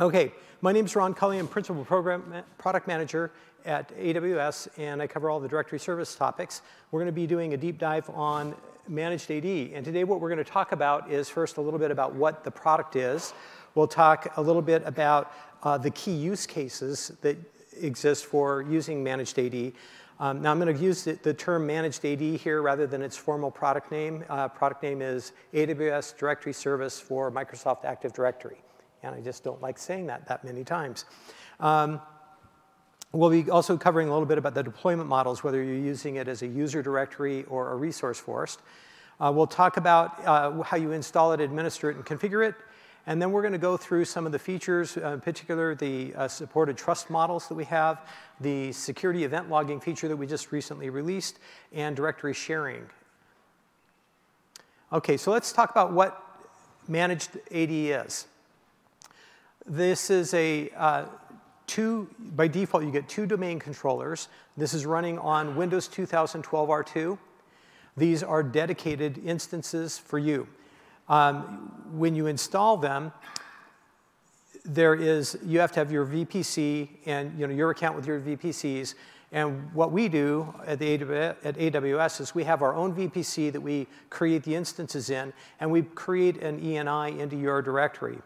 [0.00, 0.32] Okay,
[0.62, 1.38] my name is Ron Cully.
[1.38, 3.30] I'm Principal Program Product Manager
[3.66, 6.62] at AWS, and I cover all the directory service topics.
[6.90, 8.54] We're going to be doing a deep dive on
[8.88, 9.44] managed AD.
[9.44, 12.42] And today what we're going to talk about is first a little bit about what
[12.42, 13.34] the product is.
[13.74, 15.30] We'll talk a little bit about
[15.62, 17.36] uh, the key use cases that
[17.78, 19.72] exist for using managed AD.
[20.18, 23.18] Um, now I'm going to use the, the, term managed AD here rather than its
[23.18, 24.24] formal product name.
[24.30, 28.62] Uh, product name is AWS Directory Service for Microsoft Active Directory.
[29.02, 31.04] And I just don't like saying that that many times.
[31.60, 32.00] Um,
[33.14, 36.28] We'll be also covering a little bit about the deployment models, whether you're using it
[36.28, 38.60] as a user directory or a resource forest.
[39.20, 42.54] Uh, we'll talk about uh, how you install it, administer it, and configure it.
[43.06, 46.14] And then we're going to go through some of the features, uh, in particular the
[46.14, 48.00] uh, supported trust models that we have,
[48.40, 51.38] the security event logging feature that we just recently released,
[51.70, 52.86] and directory sharing.
[54.90, 56.22] OK, so let's talk about what
[56.88, 58.26] managed AD is.
[59.66, 61.04] This is a uh,
[61.66, 64.28] two, by default, you get two domain controllers.
[64.56, 67.18] This is running on Windows 2012 R2.
[67.96, 70.48] These are dedicated instances for you.
[71.08, 73.12] Um, when you install them,
[74.64, 78.20] there is, you have to have your VPC and you know, your account with your
[78.20, 78.94] VPCs.
[79.32, 83.60] And what we do at, the at AWS is we have our own VPC that
[83.60, 88.18] we create the instances in, and we create an ENI into your directory.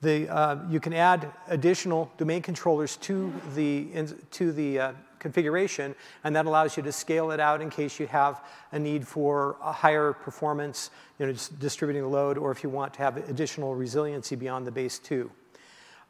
[0.00, 5.94] The, uh, you can add additional domain controllers to the, in, to the uh, configuration,
[6.22, 9.56] and that allows you to scale it out in case you have a need for
[9.60, 13.74] a higher performance, you know, distributing the load, or if you want to have additional
[13.74, 15.30] resiliency beyond the base two.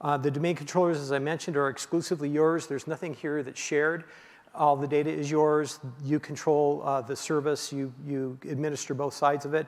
[0.00, 2.66] Uh, the domain controllers, as I mentioned, are exclusively yours.
[2.66, 4.05] There's nothing here that's shared.
[4.55, 5.81] All the data is yours.
[6.05, 7.72] You control uh, the service.
[7.72, 9.66] You, you administer both sides of it.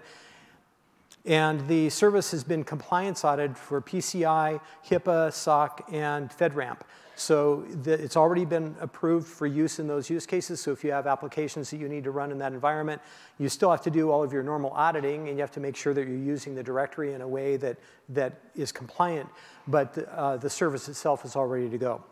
[1.27, 6.79] And the service has been compliance audited for PCI, HIPAA, SOC, and FedRAMP.
[7.15, 10.59] So the, it's already been approved for use in those use cases.
[10.59, 13.03] So if you have applications that you need to run in that environment,
[13.39, 15.77] you still have to do all of your normal auditing, and you have to make
[15.77, 17.77] sure that you're using the directory in a way that,
[18.09, 19.29] that is compliant.
[19.69, 22.03] But uh, the service itself is all ready to go.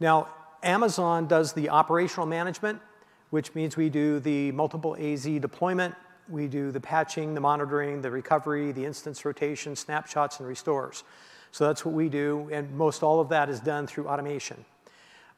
[0.00, 0.28] Now,
[0.62, 2.80] Amazon does the operational management,
[3.28, 5.94] which means we do the multiple AZ deployment,
[6.28, 11.04] we do the patching, the monitoring, the recovery, the instance rotation, snapshots, and restores.
[11.52, 14.64] So that's what we do, and most all of that is done through automation.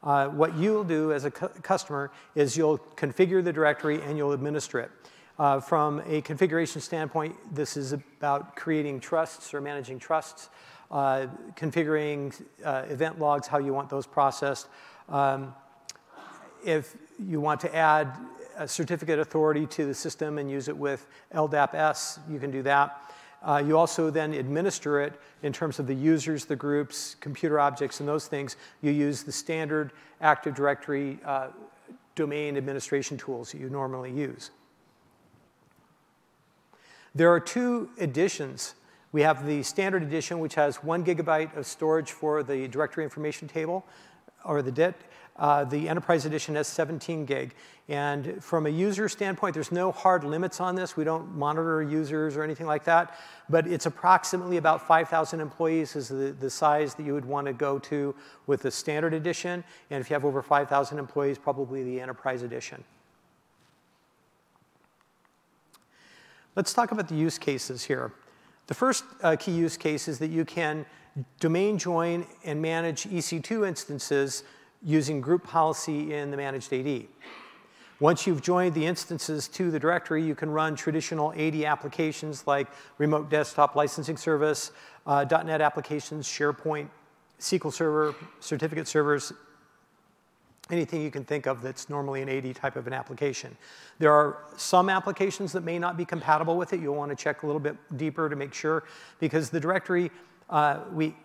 [0.01, 4.31] Uh, what you'll do as a cu customer is you'll configure the directory and you'll
[4.31, 4.91] administer it.
[5.37, 10.49] Uh, from a configuration standpoint, this is about creating trusts or managing trusts,
[10.91, 12.33] uh, configuring
[12.65, 14.67] uh, event logs, how you want those processed.
[15.07, 15.53] Um,
[16.65, 18.17] if you want to add
[18.59, 23.01] a certificate authority to the system and use it with LDAP-S, you can do that.
[23.41, 28.01] Uh, you also then administer it in terms of the users, the groups, computer objects,
[28.01, 28.57] and those things.
[28.81, 31.47] You use the standard Active Directory uh,
[32.15, 34.51] domain administration tools that you normally use.
[37.15, 38.75] There are two editions.
[39.13, 43.47] We have the standard edition, which has one gigabyte of storage for the directory information
[43.47, 43.85] table,
[44.43, 44.95] or the DIT,
[45.39, 47.55] uh, the Enterprise Edition has 17 gig.
[47.87, 50.95] And from a user standpoint, there's no hard limits on this.
[50.95, 53.17] We don't monitor users or anything like that.
[53.49, 57.53] But it's approximately about 5,000 employees is the, the size that you would want to
[57.53, 58.13] go to
[58.45, 59.63] with the standard edition.
[59.89, 62.83] And if you have over 5,000 employees, probably the Enterprise Edition.
[66.55, 68.11] Let's talk about the use cases here.
[68.67, 70.85] The first uh, key use case is that you can
[71.39, 74.43] domain join and manage EC2 instances
[74.83, 77.05] using group policy in the managed AD.
[77.99, 82.67] Once you've joined the instances to the directory, you can run traditional AD applications like
[82.97, 84.71] remote desktop licensing service,
[85.05, 86.87] uh, .NET applications, SharePoint,
[87.39, 89.33] SQL Server, certificate servers,
[90.71, 93.57] anything you can think of that's normally an AD type of an application.
[93.97, 96.79] There are some applications that may not be compatible with it.
[96.79, 98.83] You'll want to check a little bit deeper to make sure,
[99.19, 100.11] because the directory,
[100.49, 101.15] uh, we,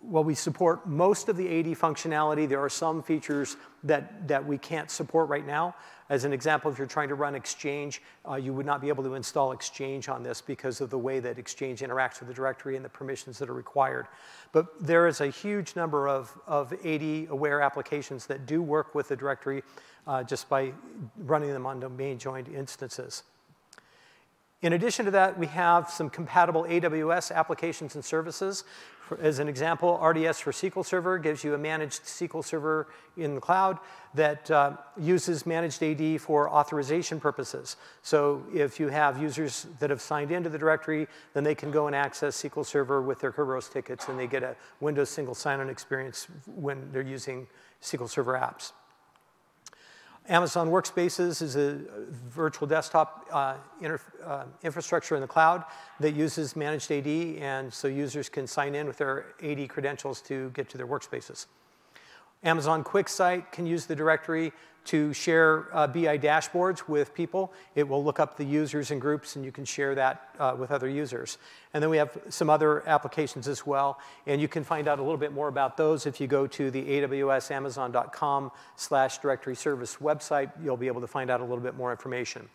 [0.00, 4.56] while we support most of the AD functionality, there are some features that, that we
[4.56, 5.74] can't support right now.
[6.08, 9.04] As an example, if you're trying to run Exchange, uh, you would not be able
[9.04, 12.76] to install Exchange on this because of the way that Exchange interacts with the directory
[12.76, 14.06] and the permissions that are required.
[14.52, 19.16] But there is a huge number of, of AD-aware applications that do work with the
[19.16, 19.62] directory
[20.06, 20.72] uh, just by
[21.18, 23.22] running them on domain-joined instances.
[24.62, 28.64] In addition to that, we have some compatible AWS applications and services.
[29.20, 33.40] As an example, RDS for SQL Server gives you a managed SQL Server in the
[33.40, 33.78] cloud
[34.14, 37.76] that uh, uses managed AD for authorization purposes.
[38.02, 41.86] So if you have users that have signed into the directory, then they can go
[41.86, 45.68] and access SQL Server with their Kerberos tickets, and they get a Windows single sign-on
[45.68, 47.46] experience when they're using
[47.82, 48.72] SQL Server apps.
[50.30, 51.80] Amazon Workspaces is a
[52.28, 53.56] virtual desktop uh,
[54.24, 55.64] uh, infrastructure in the cloud
[55.98, 60.50] that uses managed AD, and so users can sign in with their AD credentials to
[60.50, 61.46] get to their workspaces.
[62.42, 64.52] Amazon QuickSight can use the directory
[64.86, 67.52] to share uh, BI dashboards with people.
[67.74, 70.70] It will look up the users and groups, and you can share that uh, with
[70.70, 71.38] other users.
[71.74, 75.02] And then we have some other applications as well, and you can find out a
[75.02, 80.50] little bit more about those if you go to the awsamazon.com slash directory service website.
[80.62, 82.48] You'll be able to find out a little bit more information.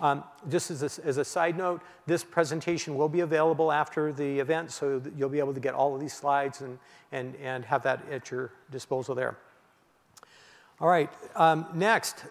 [0.00, 4.38] Um, just as a, as a, side note, this presentation will be available after the
[4.38, 6.78] event, so you'll be able to get all of these slides and,
[7.10, 9.36] and, and have that at your disposal there.
[10.80, 12.24] All right, um, next,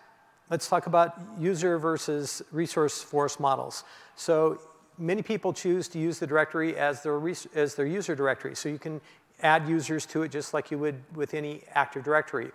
[0.49, 3.83] let's talk about user versus resource forest models.
[4.15, 4.61] So
[4.97, 7.21] many people choose to use the directory as their,
[7.53, 8.55] as their user directory.
[8.55, 9.01] So you can
[9.43, 12.51] add users to it just like you would with any Active Directory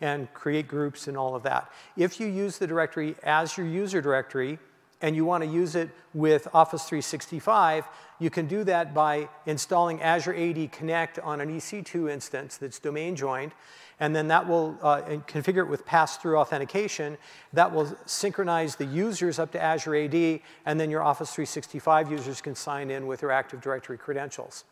[0.00, 1.70] and create groups and all of that.
[1.96, 4.58] If you use the directory as your user directory,
[5.02, 7.84] and you want to use it with Office 365,
[8.18, 13.14] you can do that by installing Azure AD Connect on an EC2 instance that's domain
[13.14, 13.52] joined,
[14.00, 17.18] and then that will uh, configure it with pass-through authentication.
[17.52, 22.40] That will synchronize the users up to Azure AD, and then your Office 365 users
[22.40, 24.64] can sign in with their Active Directory credentials.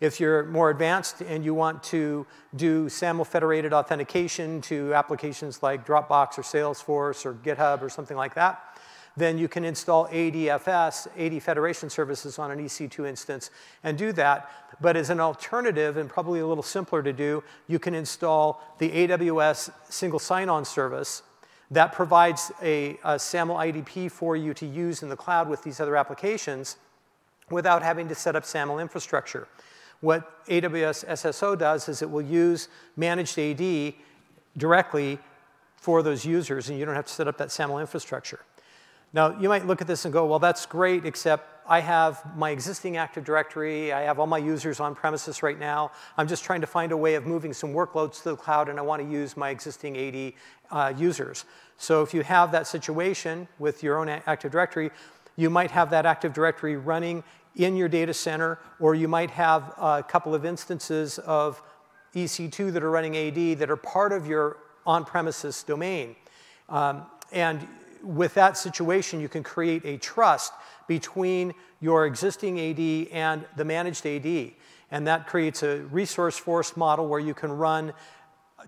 [0.00, 2.26] If you're more advanced and you want to
[2.56, 8.34] do SAML federated authentication to applications like Dropbox or Salesforce or GitHub or something like
[8.34, 8.78] that,
[9.16, 13.50] then you can install ADFS, AD Federation Services on an EC2 instance
[13.84, 14.50] and do that.
[14.80, 18.90] But as an alternative, and probably a little simpler to do, you can install the
[18.90, 21.22] AWS single sign-on service
[21.70, 25.78] that provides a, a SAML IDP for you to use in the cloud with these
[25.78, 26.78] other applications
[27.50, 29.46] without having to set up SAML infrastructure.
[30.00, 33.94] What AWS SSO does is it will use managed AD
[34.56, 35.18] directly
[35.76, 38.40] for those users, and you don't have to set up that SAML infrastructure.
[39.12, 42.50] Now, you might look at this and go, well, that's great, except I have my
[42.50, 43.92] existing Active Directory.
[43.92, 45.90] I have all my users on premises right now.
[46.16, 48.78] I'm just trying to find a way of moving some workloads to the cloud, and
[48.78, 50.32] I want to use my existing AD
[50.70, 51.44] uh, users.
[51.76, 54.90] So if you have that situation with your own Active Directory,
[55.36, 57.24] you might have that Active Directory running
[57.56, 61.62] in your data center, or you might have a couple of instances of
[62.14, 66.16] EC2 that are running AD that are part of your on-premises domain.
[66.68, 67.02] Um,
[67.32, 67.66] and
[68.02, 70.52] with that situation, you can create a trust
[70.88, 74.52] between your existing AD and the managed AD.
[74.90, 77.92] And that creates a resource forest model where you can run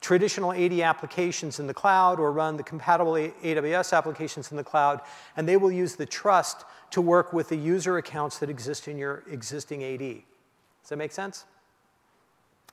[0.01, 5.01] traditional AD applications in the cloud or run the compatible AWS applications in the cloud,
[5.37, 8.99] and they will use the trust to work with the user accounts that exist in
[8.99, 9.99] your existing AD.
[10.01, 11.45] Does that make sense?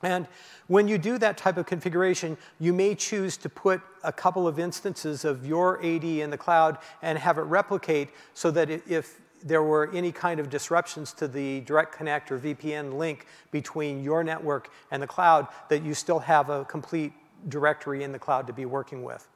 [0.02, 0.28] And
[0.68, 4.58] when you do that type of configuration, you may choose to put a couple of
[4.58, 9.64] instances of your AD in the cloud and have it replicate so that if there
[9.64, 14.70] were any kind of disruptions to the direct connect or VPN link between your network
[14.92, 17.14] and the cloud, that you still have a complete
[17.48, 19.28] directory in the cloud to be working with.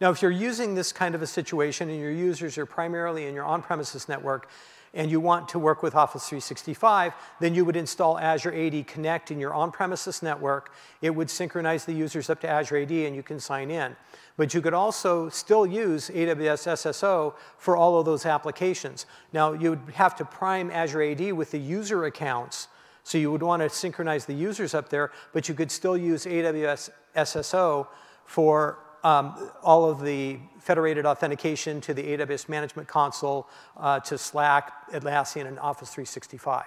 [0.00, 3.34] Now, if you're using this kind of a situation and your users are primarily in
[3.34, 4.50] your on-premises network,
[4.94, 9.30] and you want to work with Office 365, then you would install Azure AD Connect
[9.30, 10.72] in your on-premises network.
[11.02, 13.96] It would synchronize the users up to Azure AD, and you can sign in.
[14.36, 19.06] But you could also still use AWS SSO for all of those applications.
[19.32, 22.68] Now, you would have to prime Azure AD with the user accounts,
[23.04, 26.24] so you would want to synchronize the users up there, but you could still use
[26.24, 27.86] AWS SSO
[28.24, 34.90] for um, all of the federated authentication to the AWS Management Console, uh, to Slack,
[34.92, 36.64] Atlassian, and Office 365.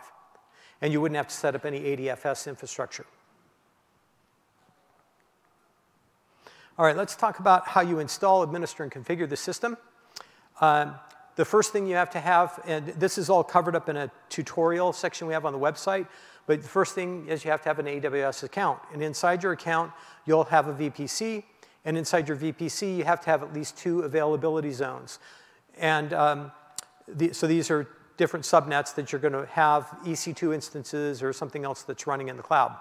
[0.82, 3.08] And you wouldn't have to set up any ADFS infrastructure.
[6.80, 9.78] All right, let's talk about how you install, administer, and configure the system.
[10.62, 10.94] Um,
[11.36, 14.12] the first thing you have to have, and this is all covered up in a
[14.30, 16.08] tutorial section we have on the website,
[16.46, 18.78] but the first thing is you have to have an AWS account.
[18.94, 19.92] And inside your account,
[20.28, 21.44] you'll have a VPC,
[21.84, 25.18] and inside your VPC, you have to have at least two availability zones.
[25.80, 26.52] And um,
[27.08, 31.66] the, so these are different subnets that you're going to have EC2 instances or something
[31.66, 32.76] else that's running in the cloud.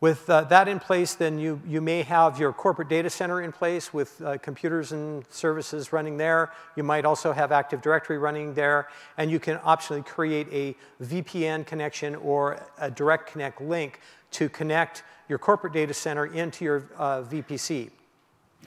[0.00, 3.52] With uh, that in place, then you, you may have your corporate data center in
[3.52, 6.52] place with uh, computers and services running there.
[6.74, 8.88] You might also have Active Directory running there.
[9.18, 14.00] And you can optionally create a VPN connection or a direct connect link
[14.32, 17.90] to connect your corporate data center into your uh, VPC.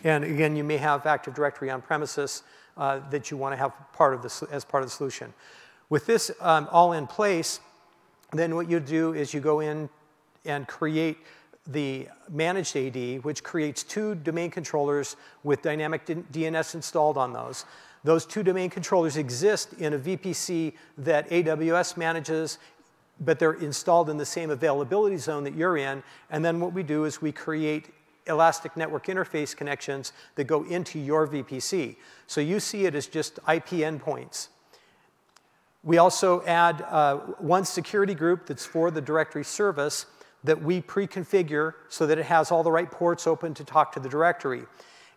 [0.04, 2.44] And again, you may have Active Directory on premises
[2.78, 5.34] uh, that you want to have part of the, as part of the solution.
[5.90, 7.60] With this um, all in place,
[8.34, 9.90] then what you do is you go in
[10.46, 11.18] and create
[11.68, 17.66] the managed AD, which creates two domain controllers with dynamic DNS installed on those.
[18.04, 22.58] Those two domain controllers exist in a VPC that AWS manages,
[23.22, 26.04] but they're installed in the same availability zone that you're in.
[26.30, 27.92] And then what we do is we create
[28.28, 31.96] elastic network interface connections that go into your VPC.
[32.28, 34.50] So you see it as just IP endpoints.
[35.84, 40.06] We also add uh, one security group that's for the directory service
[40.44, 44.00] that we pre-configure so that it has all the right ports open to talk to
[44.00, 44.64] the directory.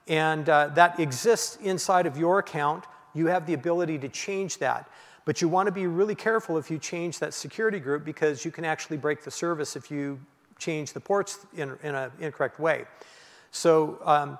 [0.06, 2.84] And uh, that exists inside of your account.
[3.14, 4.88] You have the ability to change that.
[5.24, 8.52] But you want to be really careful if you change that security group because you
[8.52, 10.20] can actually break the service if you
[10.58, 12.84] change the ports in, in an incorrect way.
[13.50, 14.38] So um,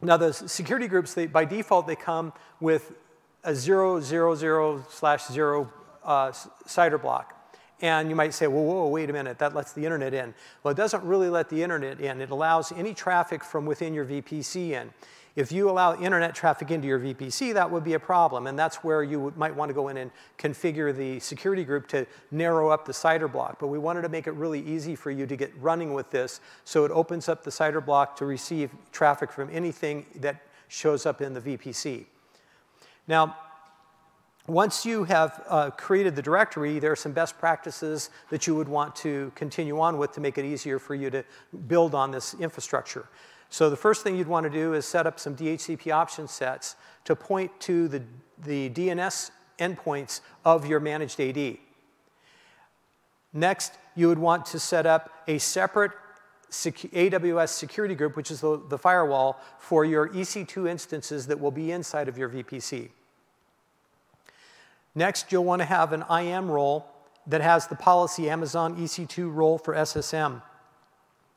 [0.00, 2.92] now the security groups, they, by default, they come with
[3.42, 5.72] a 000 slash 0
[6.04, 7.41] uh, CIDR block.
[7.82, 10.32] And you might say, well, whoa, wait a minute, that lets the internet in.
[10.62, 12.20] Well, it doesn't really let the internet in.
[12.20, 14.94] It allows any traffic from within your VPC in.
[15.34, 18.46] If you allow internet traffic into your VPC, that would be a problem.
[18.46, 22.06] And that's where you might want to go in and configure the security group to
[22.30, 23.58] narrow up the CIDR block.
[23.58, 26.40] But we wanted to make it really easy for you to get running with this.
[26.64, 31.22] So it opens up the CIDR block to receive traffic from anything that shows up
[31.22, 32.04] in the VPC.
[33.08, 33.36] Now,
[34.48, 38.68] once you have uh, created the directory, there are some best practices that you would
[38.68, 41.24] want to continue on with to make it easier for you to
[41.68, 43.06] build on this infrastructure.
[43.50, 46.74] So the first thing you'd want to do is set up some DHCP option sets
[47.04, 48.02] to point to the,
[48.44, 51.58] the DNS endpoints of your managed AD.
[53.32, 55.92] Next, you would want to set up a separate
[56.50, 61.70] AWS security group, which is the, the firewall, for your EC2 instances that will be
[61.70, 62.90] inside of your VPC.
[64.94, 66.86] Next, you'll want to have an IAM role
[67.26, 70.42] that has the policy Amazon EC2 role for SSM.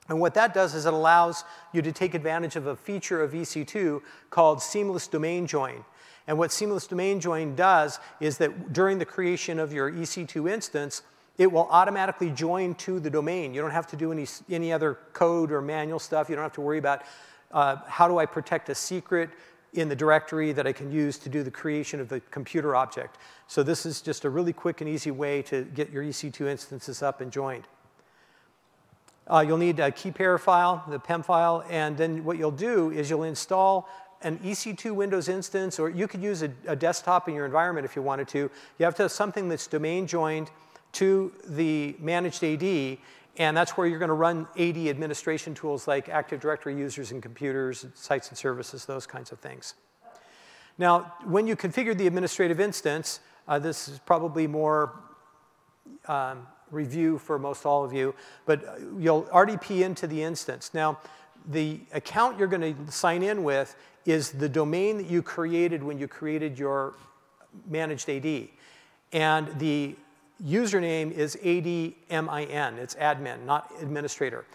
[0.08, 1.44] And what that does is it allows
[1.74, 5.84] you to take advantage of a feature of EC2 called seamless domain join.
[6.28, 11.02] And what seamless domain join does is that during the creation of your EC2 instance,
[11.38, 13.54] it will automatically join to the domain.
[13.54, 16.30] You don't have to do any, any other code or manual stuff.
[16.30, 17.04] You don't have to worry about
[17.52, 19.30] uh, how do I protect a secret
[19.75, 23.17] in the directory that I can use to do the creation of the computer object.
[23.48, 27.03] So this is just a really quick and easy way to get your EC2 instances
[27.03, 27.67] up and joined.
[29.27, 32.91] Uh, you'll need a key pair file, the PEM file, and then what you'll do
[32.91, 33.89] is you'll install
[34.22, 37.96] an EC2 Windows instance, or you could use a, a desktop in your environment if
[37.96, 38.50] you wanted to.
[38.79, 40.51] You have to have something that's domain joined
[40.94, 42.98] to the managed AD,
[43.38, 47.22] and that's where you're going to run AD administration tools like Active Directory users and
[47.22, 49.75] computers, sites and services, those kinds of things.
[50.77, 55.00] Now, when you configure the administrative instance, uh, this is probably more
[56.08, 58.15] um, review for most all of you,
[58.46, 60.72] but you'll RDP into the instance.
[60.74, 61.00] Now,
[61.48, 63.75] the account you're going to sign in with
[64.06, 66.96] is the domain that you created when you created your
[67.68, 68.48] managed AD.
[69.12, 69.96] And the
[70.44, 72.77] username is ADMIN.
[72.77, 74.46] It's admin, not administrator.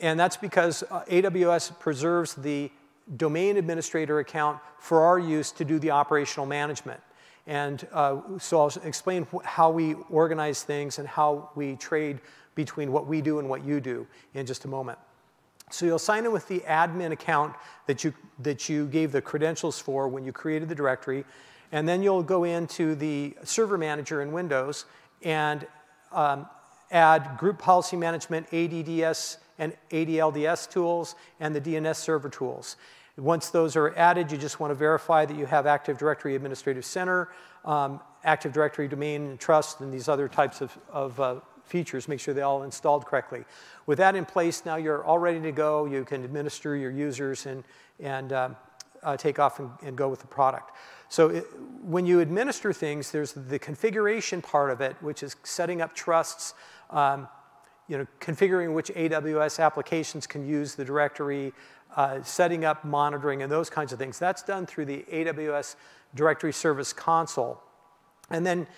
[0.00, 2.70] And that's because uh, AWS preserves the
[3.16, 7.00] domain administrator account for our use to do the operational management.
[7.46, 12.20] And uh, so I'll explain how we organize things and how we trade
[12.54, 14.98] between what we do and what you do in just a moment.
[15.70, 17.54] So you'll sign in with the admin account
[17.86, 21.24] that you, that you gave the credentials for when you created the directory.
[21.72, 24.86] And then you'll go into the server manager in Windows
[25.22, 25.66] and
[26.12, 26.46] um,
[26.90, 32.76] add group policy management, ADDS, and ADLDS tools, and the DNS server tools.
[33.16, 36.84] Once those are added, you just want to verify that you have Active Directory Administrative
[36.84, 37.28] Center,
[37.64, 42.08] um, Active Directory Domain and Trust, and these other types of, of uh, features.
[42.08, 43.44] Make sure they're all installed correctly.
[43.86, 45.84] With that in place, now you're all ready to go.
[45.84, 47.62] You can administer your users and,
[47.98, 48.56] and um,
[49.02, 50.72] uh, take off and, and, go with the product.
[51.10, 51.46] So it,
[51.82, 56.54] when you administer things, there's the configuration part of it, which is setting up trusts,
[56.88, 57.28] um,
[57.88, 61.52] you know, configuring which AWS applications can use the directory,
[61.96, 64.20] uh, setting up monitoring and those kinds of things.
[64.20, 65.74] That's done through the AWS
[66.14, 67.60] Directory Service Console.
[68.30, 68.68] And then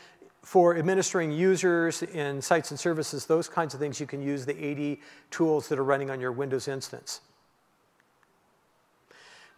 [0.40, 4.56] for administering users in sites and services, those kinds of things, you can use the
[4.92, 4.98] AD
[5.30, 7.20] tools that are running on your Windows instance.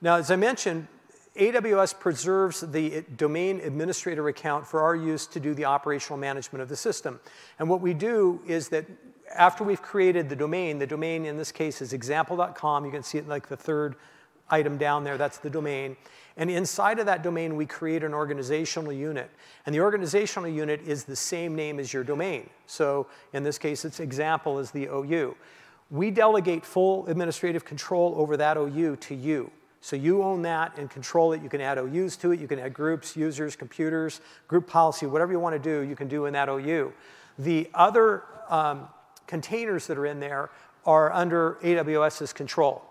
[0.01, 0.89] Now, as I mentioned,
[1.37, 6.69] AWS preserves the domain administrator account for our use to do the operational management of
[6.69, 7.19] the system.
[7.59, 8.87] And what we do is that
[9.35, 12.85] after we've created the domain, the domain in this case is example.com.
[12.85, 13.97] You can see it like the third
[14.49, 15.97] item down there, that's the domain.
[16.37, 19.31] And inside of that domain, we create an organizational unit.
[19.67, 22.49] And the organizational unit is the same name as your domain.
[22.67, 25.37] So in this case, its example is the OU.
[25.91, 29.51] We delegate full administrative control over that OU to you.
[29.85, 31.43] So you own that and control it.
[31.43, 32.41] You can add OUs to it.
[32.41, 36.09] You can add groups, users, computers, group policy, whatever you want to do, you can
[36.09, 36.95] do in that OU.
[37.39, 38.89] The other um,
[39.27, 40.49] containers that are in there
[40.87, 42.83] are under AWS's control.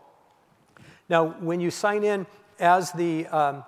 [1.09, 2.27] Now, when you sign in
[2.59, 3.63] as the um,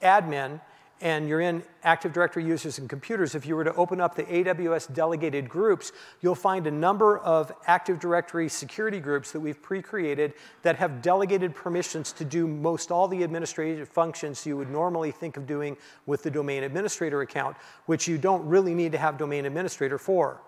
[0.00, 0.62] admin
[1.04, 4.22] and you're in Active Directory users and computers, if you were to open up the
[4.22, 5.92] AWS delegated groups,
[6.22, 10.32] you'll find a number of Active Directory security groups that we've pre-created
[10.62, 15.36] that have delegated permissions to do most all the administrative functions you would normally think
[15.36, 19.44] of doing with the domain administrator account, which you don't really need to have domain
[19.44, 20.40] administrator for.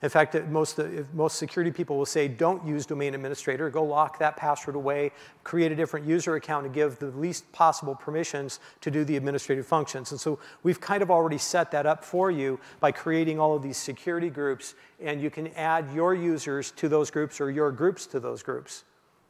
[0.00, 0.78] In fact, most,
[1.12, 5.10] most security people will say, don't use domain administrator, go lock that password away,
[5.42, 9.66] create a different user account and give the least possible permissions to do the administrative
[9.66, 10.12] functions.
[10.12, 13.62] And so we've kind of already set that up for you by creating all of
[13.62, 18.06] these security groups, and you can add your users to those groups or your groups
[18.06, 18.84] to those groups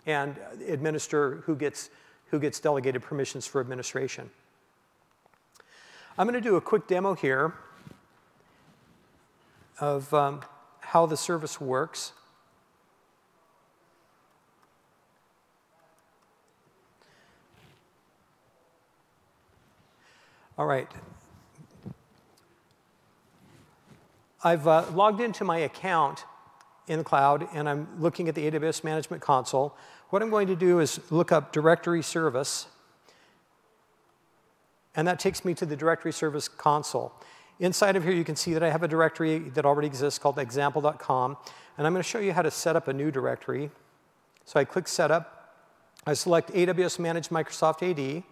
[0.04, 1.88] and administer who gets,
[2.26, 4.28] who gets delegated permissions for administration.
[6.18, 7.54] I'm going to do a quick demo here
[9.80, 10.40] of um,
[10.88, 12.12] how the service works.
[20.56, 20.90] All right.
[24.42, 26.24] I've uh, logged into my account
[26.86, 29.76] in the cloud, and I'm looking at the AWS Management Console.
[30.08, 32.66] What I'm going to do is look up directory service,
[34.96, 37.12] and that takes me to the directory service console.
[37.60, 40.38] Inside of here, you can see that I have a directory that already exists called
[40.38, 41.36] example.com.
[41.76, 43.70] And I'm going to show you how to set up a new directory.
[44.44, 45.54] So I click Setup.
[46.06, 48.22] I select AWS Managed Microsoft AD.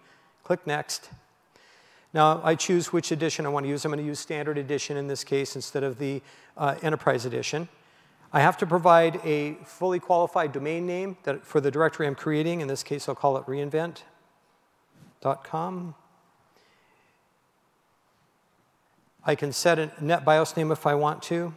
[0.43, 1.09] Click Next.
[2.13, 3.83] Now, I choose which edition I want to use.
[3.83, 6.21] I'm going to use Standard Edition in this case instead of the
[6.55, 7.67] uh, Enterprise Edition.
[8.31, 12.61] I have to provide a fully qualified domain name that, for the directory I'm creating.
[12.61, 15.95] In this case, I'll call it reinvent.com.
[19.27, 21.53] I can set a NetBIOS name if I want to.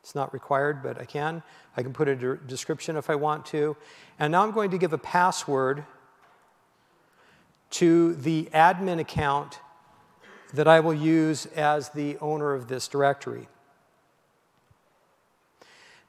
[0.00, 1.42] It's not required, but I can.
[1.76, 3.76] I can put a de description if I want to.
[4.20, 5.84] And now I'm going to give a password
[7.70, 9.58] to the admin account
[10.54, 13.48] that I will use as the owner of this directory.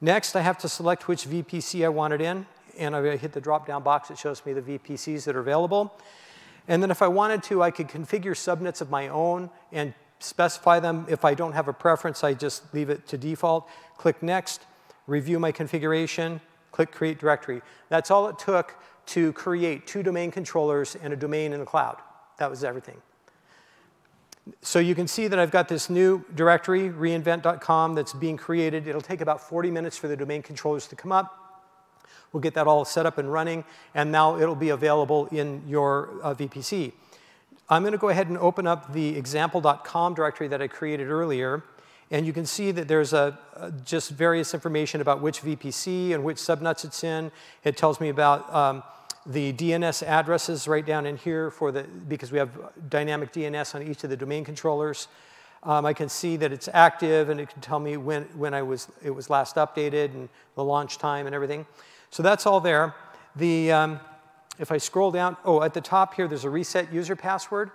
[0.00, 2.46] Next, I have to select which VPC I want it in.
[2.78, 4.10] And I hit the drop-down box.
[4.12, 5.94] It shows me the VPCs that are available.
[6.68, 10.80] And then if I wanted to, I could configure subnets of my own and specify
[10.80, 11.06] them.
[11.08, 13.68] If I don't have a preference, I just leave it to default.
[13.96, 14.62] Click Next,
[15.06, 17.62] review my configuration, click Create Directory.
[17.88, 18.74] That's all it took
[19.06, 21.96] to create two domain controllers and a domain in the cloud.
[22.38, 23.00] That was everything.
[24.60, 28.88] So you can see that I've got this new directory, reinvent.com, that's being created.
[28.88, 31.38] It'll take about 40 minutes for the domain controllers to come up.
[32.32, 36.18] We'll get that all set up and running, and now it'll be available in your
[36.22, 36.92] uh, VPC.
[37.68, 41.62] I'm going to go ahead and open up the example.com directory that I created earlier.
[42.10, 46.22] And you can see that there's a, a, just various information about which VPC and
[46.22, 47.32] which subnets it's in.
[47.64, 48.82] It tells me about um,
[49.24, 52.50] the DNS addresses right down in here for the, because we have
[52.90, 55.08] dynamic DNS on each of the domain controllers.
[55.62, 58.62] Um, I can see that it's active and it can tell me when, when I
[58.62, 61.64] was, it was last updated and the launch time and everything.
[62.10, 62.94] So that's all there.
[63.36, 64.00] The, um,
[64.58, 67.70] if I scroll down, oh, at the top here, there's a reset user password.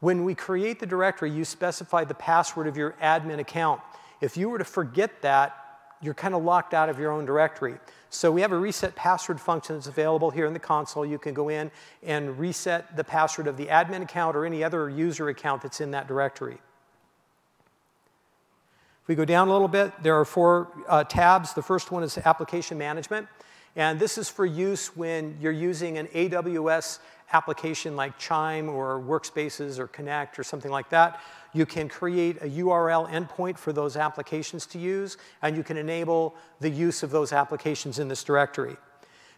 [0.00, 3.80] When we create the directory, you specify the password of your admin account.
[4.20, 5.56] If you were to forget that,
[6.02, 7.74] you're kind of locked out of your own directory.
[8.08, 11.04] So we have a reset password function that's available here in the console.
[11.04, 11.70] You can go in
[12.02, 15.90] and reset the password of the admin account or any other user account that's in
[15.92, 16.58] that directory.
[19.02, 21.52] If we go down a little bit, there are four uh, tabs.
[21.52, 23.28] The first one is application management.
[23.76, 26.98] And this is for use when you're using an AWS
[27.32, 31.20] application like Chime or Workspaces or Connect or something like that.
[31.52, 36.34] You can create a URL endpoint for those applications to use, and you can enable
[36.60, 38.76] the use of those applications in this directory.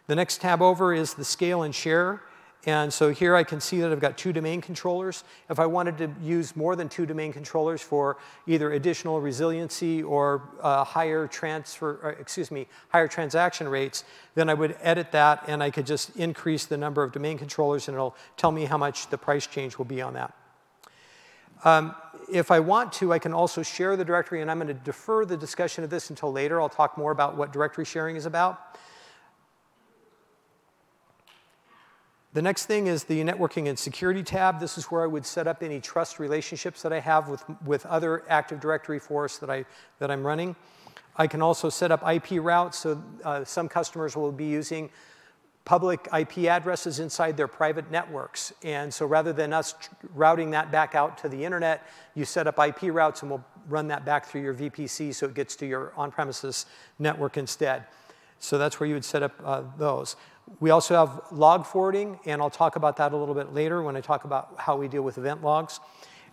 [0.07, 2.21] The next tab over is the scale and share.
[2.65, 5.25] And so here I can see that I've got two domain controllers.
[5.49, 10.49] If I wanted to use more than two domain controllers for either additional resiliency or
[10.61, 15.43] uh, higher transfer, or, uh, excuse me, higher transaction rates, then I would edit that
[15.47, 18.77] and I could just increase the number of domain controllers and it'll tell me how
[18.77, 20.33] much the price change will be on that.
[21.65, 21.95] Um,
[22.31, 25.25] if I want to, I can also share the directory, and I'm going to defer
[25.25, 26.61] the discussion of this until later.
[26.61, 28.77] I'll talk more about what directory sharing is about.
[32.33, 34.59] The next thing is the networking and security tab.
[34.59, 37.85] This is where I would set up any trust relationships that I have with, with
[37.85, 39.65] other Active Directory force that, I,
[39.99, 40.55] that I'm running.
[41.15, 44.89] I can also set up IP routes, so uh, some customers will be using
[45.63, 48.51] public IP addresses inside their private networks.
[48.63, 49.75] And so rather than us
[50.15, 53.87] routing that back out to the internet, you set up IP routes and we'll run
[53.89, 56.65] that back through your VPC so it gets to your on-premises
[56.97, 57.85] network instead.
[58.39, 60.17] So that's where you would set up uh, those.
[60.59, 63.95] We also have log forwarding, and I'll talk about that a little bit later when
[63.95, 65.79] I talk about how we deal with event logs.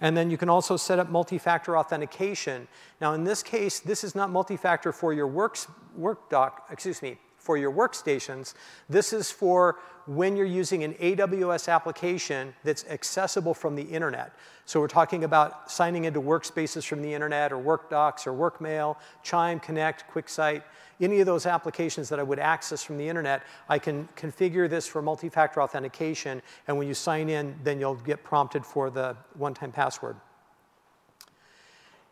[0.00, 2.68] And then you can also set up multi-factor authentication.
[3.00, 7.18] Now in this case, this is not multi-factor for your works, work doc, excuse me,
[7.36, 8.54] for your workstations.
[8.88, 14.32] This is for when you're using an AWS application that's accessible from the internet.
[14.64, 19.60] So we're talking about signing into workspaces from the internet or WorkDocs or WorkMail, Chime,
[19.60, 20.62] Connect, QuickSight
[21.00, 24.86] any of those applications that I would access from the internet, I can configure this
[24.86, 29.72] for multi-factor authentication, and when you sign in, then you'll get prompted for the one-time
[29.72, 30.16] password.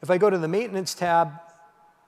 [0.02, 1.32] If I go to the maintenance tab,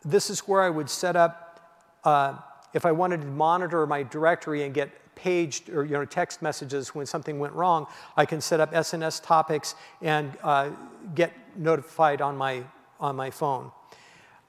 [0.04, 1.60] this is where I would set up,
[2.04, 2.36] uh,
[2.72, 6.94] if I wanted to monitor my directory and get paged or you know, text messages
[6.94, 10.70] when something went wrong, I can set up SNS topics and uh,
[11.14, 12.64] get notified on my,
[12.98, 13.70] on my phone.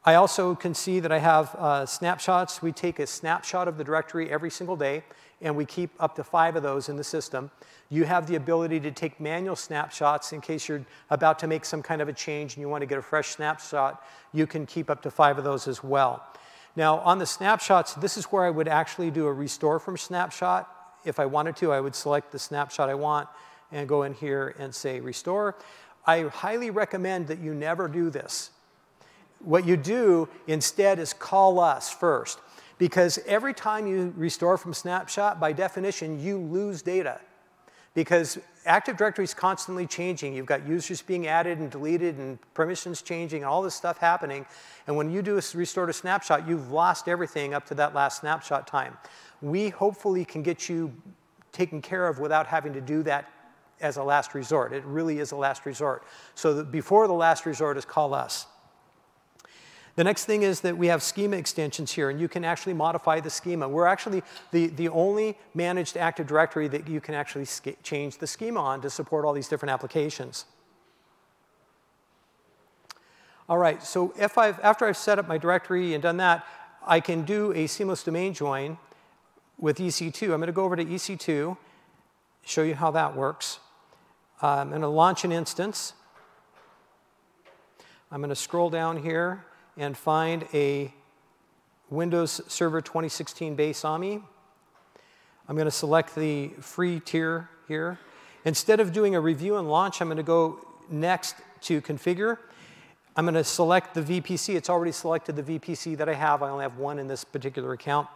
[0.03, 2.59] I also can see that I have uh, snapshots.
[2.59, 5.03] We take a snapshot of the directory every single day,
[5.41, 7.51] and we keep up to five of those in the system.
[7.89, 11.83] You have the ability to take manual snapshots in case you're about to make some
[11.83, 14.03] kind of a change and you want to get a fresh snapshot.
[14.33, 16.25] You can keep up to five of those as well.
[16.75, 20.67] Now, on the snapshots, this is where I would actually do a restore from snapshot.
[21.05, 23.27] If I wanted to, I would select the snapshot I want
[23.71, 25.57] and go in here and say restore.
[26.07, 28.49] I highly recommend that you never do this
[29.43, 32.39] what you do instead is call us first.
[32.77, 37.19] Because every time you restore from snapshot, by definition, you lose data.
[37.93, 40.33] Because Active Directory is constantly changing.
[40.33, 44.45] You've got users being added and deleted and permissions changing and all this stuff happening.
[44.87, 48.21] And when you do a restore to snapshot, you've lost everything up to that last
[48.21, 48.97] snapshot time.
[49.41, 50.93] We hopefully can get you
[51.51, 53.29] taken care of without having to do that
[53.81, 54.73] as a last resort.
[54.73, 56.03] It really is a last resort.
[56.35, 58.45] So before the last resort is call us.
[59.95, 63.19] The next thing is that we have schema extensions here, and you can actually modify
[63.19, 63.67] the schema.
[63.67, 67.47] We're actually the, the only managed Active Directory that you can actually
[67.83, 70.45] change the schema on to support all these different applications.
[73.49, 76.45] All right, so if I've, after I've set up my directory and done that,
[76.87, 78.77] I can do a seamless domain join
[79.57, 80.23] with EC2.
[80.23, 81.57] I'm going to go over to EC2,
[82.45, 83.59] show you how that works.
[84.41, 85.93] Uh, I'm going to launch an instance.
[88.09, 89.43] I'm going to scroll down here
[89.77, 90.93] and find a
[91.89, 94.21] Windows Server 2016 base AMI.
[95.47, 97.99] I'm going to select the free tier here.
[98.45, 102.37] Instead of doing a review and launch, I'm going to go next to configure.
[103.15, 104.55] I'm going to select the VPC.
[104.55, 106.41] It's already selected the VPC that I have.
[106.41, 108.07] I only have one in this particular account.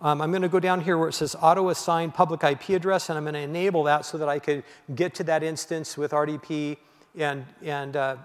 [0.00, 3.08] Um, I'm going to go down here where it says auto assign public IP address,
[3.08, 6.10] and I'm going to enable that so that I could get to that instance with
[6.10, 6.76] RDP
[7.16, 8.16] and, and, uh,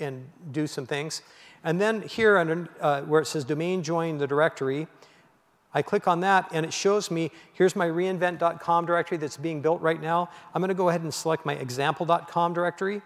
[0.00, 1.20] and do some things.
[1.64, 4.88] And then here under, uh, where it says domain join the directory,
[5.74, 9.80] I click on that and it shows me, here's my reinvent.com directory that's being built
[9.80, 10.28] right now.
[10.54, 13.02] I'm gonna go ahead and select my example.com directory.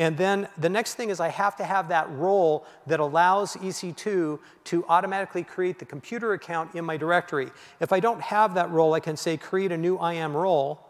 [0.00, 4.38] And then the next thing is I have to have that role that allows EC2
[4.64, 7.50] to automatically create the computer account in my directory.
[7.80, 10.80] If I don't have that role, I can say create a new IAM role.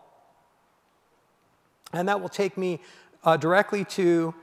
[1.95, 2.81] And that will take me
[3.25, 4.35] uh, directly to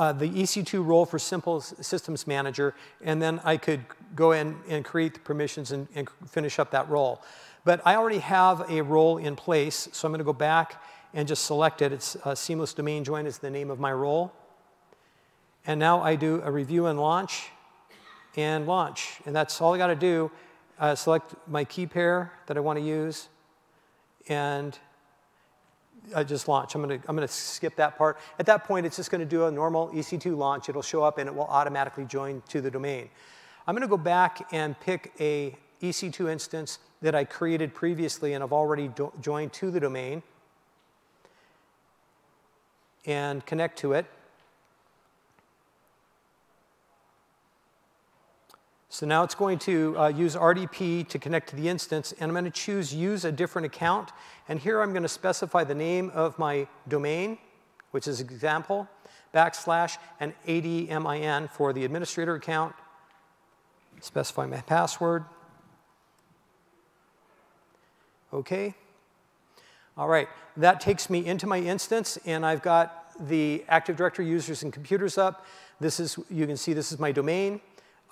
[0.00, 3.84] uh, the EC2 role for Simple Systems Manager, and then I could
[4.16, 7.20] go in and create the permissions and, and finish up that role.
[7.64, 10.82] But I already have a role in place, so I'm going to go back
[11.12, 11.92] and just select it.
[11.92, 14.32] It's uh, Seamless Domain Join is the name of my role.
[15.66, 17.50] And now I do a review and launch,
[18.38, 19.20] and launch.
[19.26, 20.30] And that's all I got to do.
[20.78, 23.28] Uh, select my key pair that I want to use,
[24.30, 24.78] and
[26.14, 26.74] uh, just launch.
[26.74, 28.18] I'm going to I'm going to skip that part.
[28.38, 30.68] At that point, it's just going to do a normal EC2 launch.
[30.68, 33.08] It'll show up and it will automatically join to the domain.
[33.66, 38.44] I'm going to go back and pick a EC2 instance that I created previously and
[38.44, 40.22] I've already joined to the domain
[43.06, 44.06] and connect to it.
[48.92, 52.34] So now it's going to uh, use RDP to connect to the instance, and I'm
[52.34, 54.10] going to choose use a different account.
[54.48, 57.38] And here I'm going to specify the name of my domain,
[57.92, 58.88] which is example,
[59.32, 62.74] backslash, and ADMIN for the administrator account.
[64.00, 65.24] Specify my password.
[68.32, 68.74] OK.
[69.96, 74.64] All right, that takes me into my instance, and I've got the Active Directory users
[74.64, 75.46] and computers up.
[75.78, 77.60] This is, you can see this is my domain.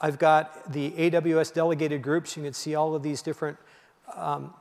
[0.00, 2.36] I've got the AWS delegated groups.
[2.36, 3.58] You can see all of these different
[4.14, 4.54] um,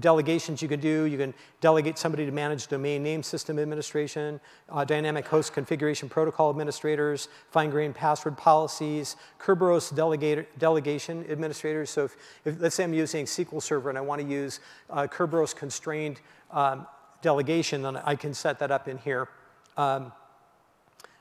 [0.00, 1.04] delegations you can do.
[1.04, 6.50] You can delegate somebody to manage domain name system administration, uh, dynamic host configuration protocol
[6.50, 9.94] administrators, fine-grained password policies, Kerberos
[10.58, 11.90] delegation administrators.
[11.90, 15.06] So if, if, let's say I'm using SQL Server and I want to use uh,
[15.06, 16.86] Kerberos constrained um,
[17.22, 19.28] delegation, then I can set that up in here.
[19.76, 20.12] Um,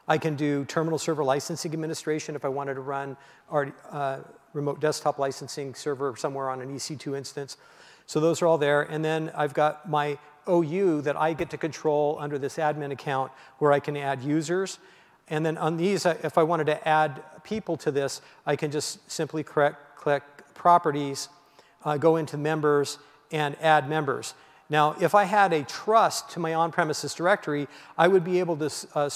[0.08, 3.18] I can do terminal server licensing administration if I wanted to run
[3.50, 4.20] our uh,
[4.54, 7.58] remote desktop licensing server somewhere on an EC2 instance.
[8.06, 8.84] So those are all there.
[8.84, 13.32] And then I've got my OU that I get to control under this admin account
[13.58, 14.80] where I can add users.
[15.28, 19.12] And then on these, if I wanted to add people to this, I can just
[19.12, 21.30] simply correct, click properties,
[21.84, 23.00] uh, go into members,
[23.32, 24.36] and add members.
[24.70, 28.72] Now, if I had a trust to my on-premises directory, I would be able to
[28.96, 29.10] uh,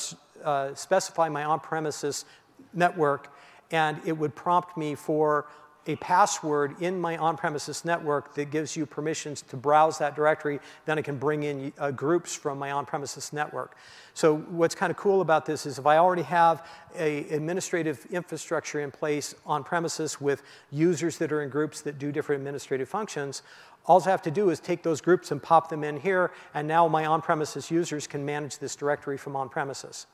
[0.43, 2.25] uh, specify my on-premises
[2.73, 3.33] network,
[3.71, 5.47] and it would prompt me for
[5.87, 10.59] a password in my on-premises network that gives you permissions to browse that directory.
[10.85, 13.75] Then I can bring in uh, groups from my on-premises network.
[14.13, 18.81] So what's kind of cool about this is if I already have a administrative infrastructure
[18.81, 23.41] in place on premises with users that are in groups that do different administrative functions,
[23.85, 26.67] all I have to do is take those groups and pop them in here, and
[26.67, 30.05] now my on-premises users can manage this directory from on-premises.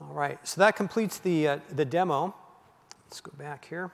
[0.00, 2.34] All right, so that completes the, uh, the demo.
[3.06, 3.90] Let's go back here.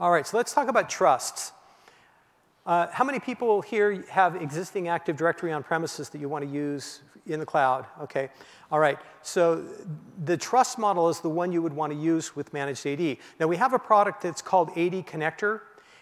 [0.00, 1.52] All right, so let's talk about trusts.
[2.66, 6.50] Uh, how many people here have existing Active Directory on premises that you want to
[6.50, 7.86] use in the cloud?
[8.02, 8.28] Okay,
[8.72, 8.98] all right.
[9.22, 9.64] So
[10.24, 13.18] the trust model is the one you would want to use with Managed AD.
[13.38, 15.60] Now we have a product that's called AD Connector,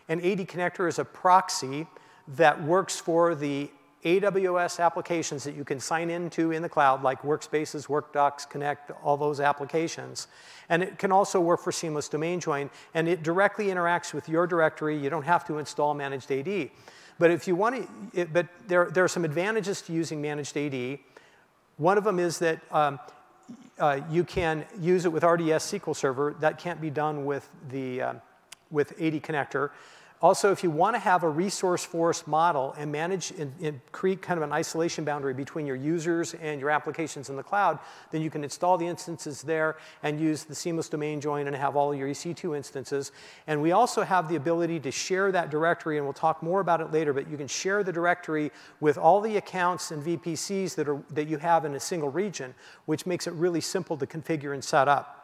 [0.08, 1.86] and AD Connector is a proxy
[2.28, 3.70] that works for the
[4.04, 9.16] AWS applications that you can sign into in the cloud, like Workspaces, WorkDocs, Connect, all
[9.16, 10.28] those applications.
[10.68, 14.46] And it can also work for seamless domain join, and it directly interacts with your
[14.46, 14.96] directory.
[14.96, 16.70] You don't have to install Managed AD.
[17.18, 20.56] But if you want to, it, but there, there are some advantages to using Managed
[20.56, 21.00] AD.
[21.76, 23.00] One of them is that um,
[23.78, 26.36] uh, you can use it with RDS SQL Server.
[26.38, 28.14] That can't be done with the uh,
[28.70, 29.70] with AD Connector.
[30.20, 34.20] Also, if you want to have a resource forest model and manage and, and, create
[34.20, 37.78] kind of an isolation boundary between your users and your applications in the cloud,
[38.10, 41.76] then you can install the instances there and use the seamless domain join and have
[41.76, 43.12] all your EC2 instances.
[43.46, 46.80] And we also have the ability to share that directory, and we'll talk more about
[46.80, 48.50] it later, but you can share the directory
[48.80, 52.56] with all the accounts and VPCs that, are, that you have in a single region,
[52.86, 55.14] which makes it really simple to configure and set up.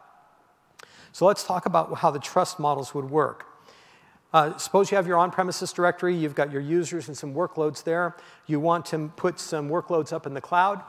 [1.11, 3.47] So let's talk about how the trust models would work.
[4.35, 8.17] Uh, suppose you have your on-premises directory, you've got your users and some workloads there.
[8.47, 10.81] You want to put some workloads up in the cloud.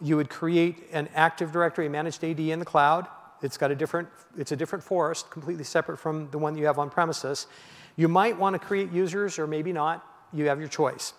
[0.00, 3.06] You would create an Active Directory managed AD in the cloud.
[3.42, 6.64] It's got a different, it's a different forest, completely separate from the one that you
[6.64, 7.48] have on premises.
[7.96, 10.02] You might want to create users or maybe not.
[10.32, 11.12] You have your choice.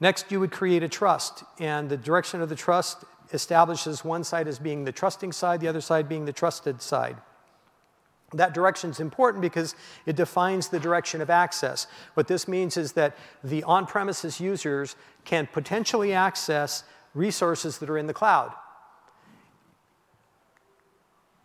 [0.00, 4.48] Next, you would create a trust, and the direction of the trust establishes one side
[4.48, 7.18] as being the trusting side, the other side being the trusted side.
[8.36, 11.86] That direction is important because it defines the direction of access.
[12.14, 18.06] What this means is that the on-premises users can potentially access resources that are in
[18.06, 18.52] the cloud.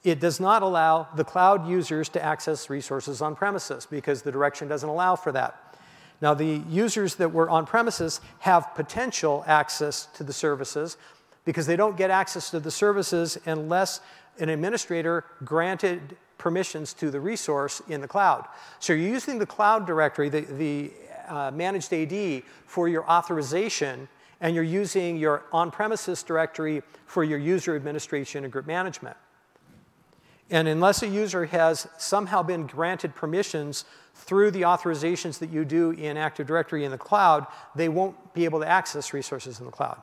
[0.04, 4.68] It does not allow the cloud users to access resources on premises because the direction
[4.68, 5.78] doesn't allow for that.
[6.22, 10.98] Now, the users that were on premises have potential access to the services
[11.46, 14.02] because they don't get access to the services unless
[14.40, 18.48] an administrator granted permissions to the resource in the cloud.
[18.80, 20.92] So you're using the cloud directory, the, the
[21.28, 24.10] uh, managed AD, for your authorization,
[24.42, 29.16] and you're using your on-premises directory for your user administration and group management.
[30.50, 35.92] And unless a user has somehow been granted permissions through the authorizations that you do
[35.92, 39.72] in Active Directory in the cloud, they won't be able to access resources in the
[39.72, 40.02] cloud.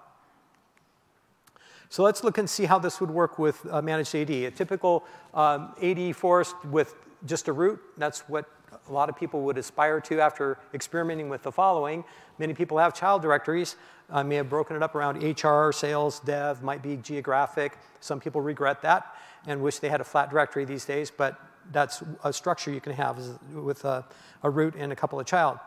[1.90, 4.30] So let's look and see how this would work with uh, managed AD.
[4.30, 8.46] A typical um, AD forest with just a root, that's what
[8.88, 12.04] a lot of people would aspire to after experimenting with the following.
[12.38, 13.76] Many people have child directories.
[14.10, 17.78] I may have broken it up around HR, sales, dev, might be geographic.
[18.00, 19.14] Some people regret that
[19.46, 21.40] and wish they had a flat directory these days, but
[21.72, 23.18] that's a structure you can have
[23.52, 24.04] with a,
[24.42, 25.58] a root and a couple of child.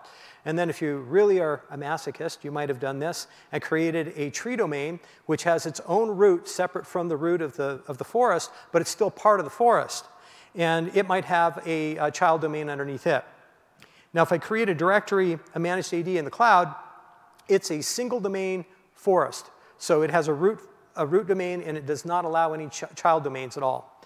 [0.45, 4.13] And then if you really are a masochist, you might have done this and created
[4.15, 7.97] a tree domain which has its own root separate from the root of the, of
[7.97, 10.05] the forest, but it's still part of the forest.
[10.55, 13.23] And it might have a, a child domain underneath it.
[14.13, 16.73] Now, if I create a directory, a managed AD in the cloud,
[17.47, 19.49] it's a single domain forest.
[19.77, 20.59] So it has a root,
[20.95, 24.03] a root domain and it does not allow any ch child domains at all.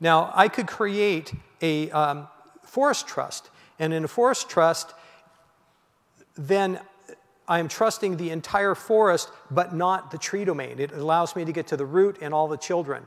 [0.00, 2.28] Now, I could create a um,
[2.62, 3.50] forest trust.
[3.78, 4.94] And in a forest trust,
[6.36, 6.80] then
[7.48, 10.78] I'm trusting the entire forest, but not the tree domain.
[10.78, 13.06] It allows me to get to the root and all the children.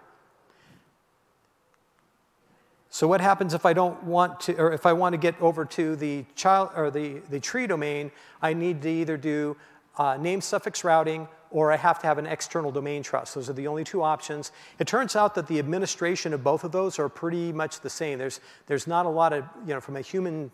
[2.90, 5.66] So what happens if I don't want to, or if I want to get over
[5.66, 8.12] to the child or the, the tree domain,
[8.42, 9.58] I need to either do
[9.98, 13.36] uh, name suffix routing or I have to have an external domain trust.
[13.36, 14.52] Those are the only two options.
[14.80, 18.18] It turns out that the administration of both of those are pretty much the same.
[18.18, 20.52] There's, there's not a lot of, you know, from a human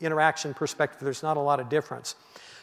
[0.00, 2.14] interaction perspective, there's not a lot of difference.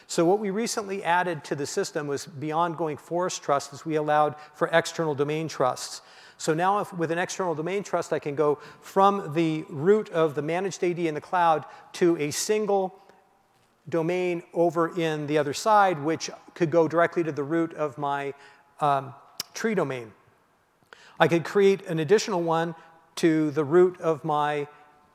[0.06, 4.36] So what we recently added to the system was beyond going forest trusts, we allowed
[4.54, 6.00] for external domain trusts.
[6.38, 10.34] So now if, with an external domain trust, I can go from the root of
[10.34, 12.98] the managed AD in the cloud to a single
[13.88, 18.32] domain over in the other side, which could go directly to the root of my
[18.80, 19.14] um,
[19.52, 20.12] tree domain.
[21.20, 22.74] I could create an additional one
[23.16, 24.68] to the root of my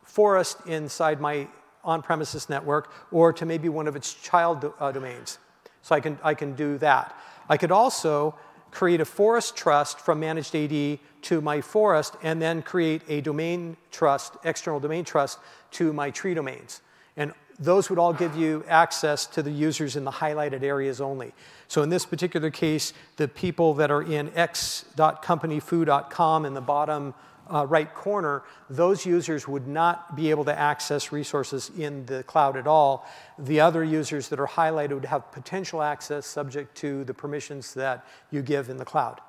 [0.03, 1.47] forest inside my
[1.83, 5.37] on-premises network or to maybe one of its child do uh, domains.
[5.81, 7.15] So I can, I can do that.
[7.49, 8.35] I could also
[8.73, 13.77] create a forest trust from managed AD to my forest, and then create a domain
[13.91, 15.37] trust, external domain trust,
[15.71, 16.81] to my tree domains.
[17.15, 21.33] And those would all give you access to the users in the highlighted areas only.
[21.67, 27.13] So in this particular case, the people that are in x.companyfoo.com in the bottom
[27.53, 32.57] uh, right corner, those users would not be able to access resources in the cloud
[32.57, 33.07] at all.
[33.37, 38.05] The other users that are highlighted would have potential access subject to the permissions that
[38.31, 39.21] you give in the cloud.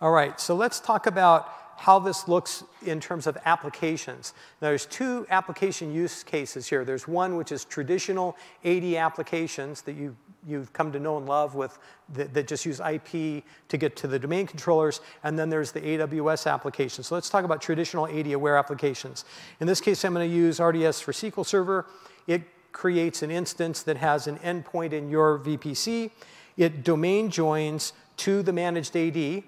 [0.00, 4.34] All right, so let's talk about how this looks in terms of applications.
[4.60, 6.84] Now, there's two application use cases here.
[6.84, 11.54] There's one which is traditional AD applications that you, you've come to know and love
[11.54, 11.78] with
[12.14, 15.80] that, that just use IP to get to the domain controllers, and then there's the
[15.80, 17.02] AWS application.
[17.02, 19.24] So let's talk about traditional AD-aware applications.
[19.60, 21.86] In this case, I'm going to use RDS for SQL Server.
[22.26, 26.10] It creates an instance that has an endpoint in your VPC.
[26.56, 29.42] It domain joins to the managed AD,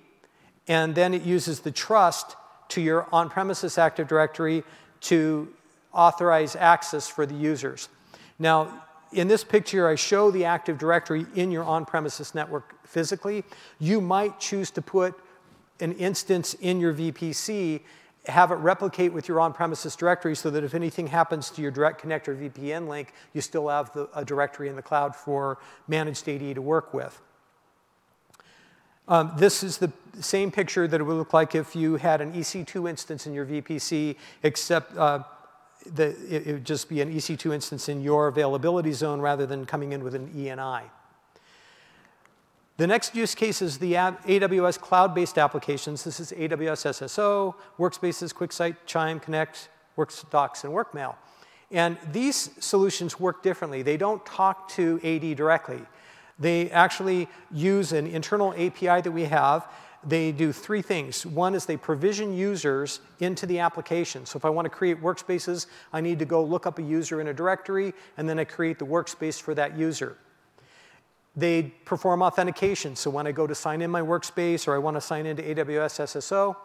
[0.69, 2.37] and then it uses the trust
[2.69, 4.65] to your on-premises Active Directory
[5.03, 5.49] to
[5.93, 7.89] authorize access for the users.
[8.39, 13.45] Now, in this picture, I show the Active Directory in your on-premises network physically.
[13.79, 15.15] You might choose to put
[15.81, 17.81] an instance in your VPC,
[18.27, 22.01] have it replicate with your on-premises directory so that if anything happens to your Direct
[22.01, 26.29] Connect or VPN link, you still have the, a directory in the cloud for managed
[26.29, 27.21] AD to work with.
[29.07, 32.33] Um, this is the same picture that it would look like if you had an
[32.33, 35.23] EC2 instance in your VPC, except uh,
[35.85, 39.67] the, it, it, would just be an EC2 instance in your availability zone rather than
[39.67, 40.83] coming in with an ENI.
[42.77, 46.03] The next use case is the AWS cloud-based applications.
[46.03, 51.15] This is AWS SSO, Workspaces, QuickSight, Chime, Connect, WorkDocs, and WorkMail.
[51.71, 53.83] And these solutions work differently.
[53.83, 55.83] They don't talk to AD directly.
[56.39, 59.69] They actually use an internal API that we have.
[60.07, 61.25] They do three things.
[61.25, 64.27] One is they provision users into the application.
[64.27, 67.21] So if I want to create workspaces, I need to go look up a user
[67.21, 70.19] in a directory, and then I create the workspace for that user.
[71.37, 72.97] They perform authentication.
[72.97, 75.43] So when I go to sign in my workspace or I want to sign into
[75.43, 76.57] AWS SSO,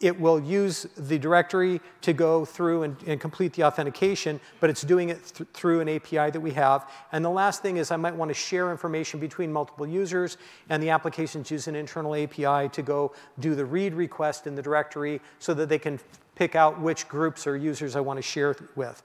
[0.00, 4.82] it will use the directory to go through and, and complete the authentication, but it's
[4.82, 6.90] doing it th through an API that we have.
[7.12, 10.36] And the last thing is I might want to share information between multiple users,
[10.68, 14.62] and the applications use an internal API to go do the read request in the
[14.62, 15.98] directory so that they can
[16.34, 19.02] pick out which groups or users I want to share with.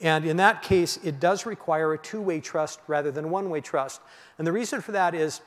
[0.00, 4.00] And in that case, it does require a two-way trust rather than one-way trust.
[4.38, 5.42] And the reason for that is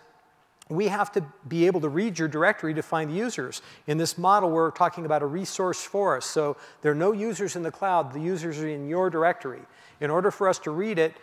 [0.69, 3.61] we have to be able to read your directory to find the users.
[3.85, 6.31] In this model, we're talking about a resource forest.
[6.31, 8.13] So there are no users in the cloud.
[8.13, 9.61] The users are in your directory.
[10.01, 11.13] In order for us to read it,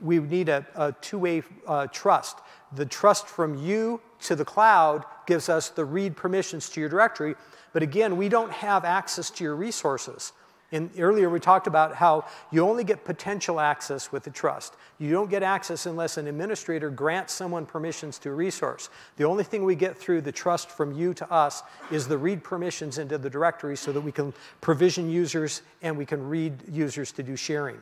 [0.00, 2.38] we need a, a two-way uh, trust.
[2.72, 7.34] The trust from you to the cloud gives us the read permissions to your directory,
[7.72, 10.32] but again, we don't have access to your resources.
[10.74, 14.74] And earlier we talked about how you only get potential access with the trust.
[14.98, 18.90] You don't get access unless an administrator grants someone permissions to a resource.
[19.16, 21.62] The only thing we get through the trust from you to us
[21.92, 26.04] is the read permissions into the directory so that we can provision users and we
[26.04, 27.80] can read users to do sharing.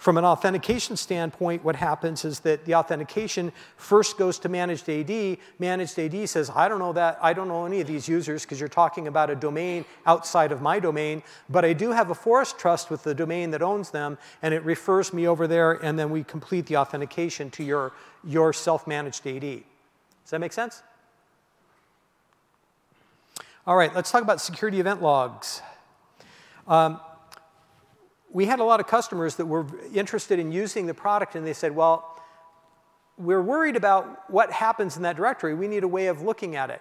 [0.00, 5.36] From an authentication standpoint, what happens is that the authentication first goes to managed AD.
[5.58, 8.58] Managed AD says, I don't know that, I don't know any of these users because
[8.58, 12.58] you're talking about a domain outside of my domain, but I do have a forest
[12.58, 16.08] trust with the domain that owns them, and it refers me over there, and then
[16.08, 17.92] we complete the authentication to your,
[18.24, 19.42] your self-managed AD.
[19.42, 19.62] Does
[20.30, 20.82] that make sense?
[23.66, 25.60] All right, let's talk about security event logs.
[26.66, 27.00] Um,
[28.32, 31.52] we had a lot of customers that were interested in using the product and they
[31.52, 32.16] said, well,
[33.18, 35.54] we're worried about what happens in that directory.
[35.54, 36.80] We need a way of looking at it.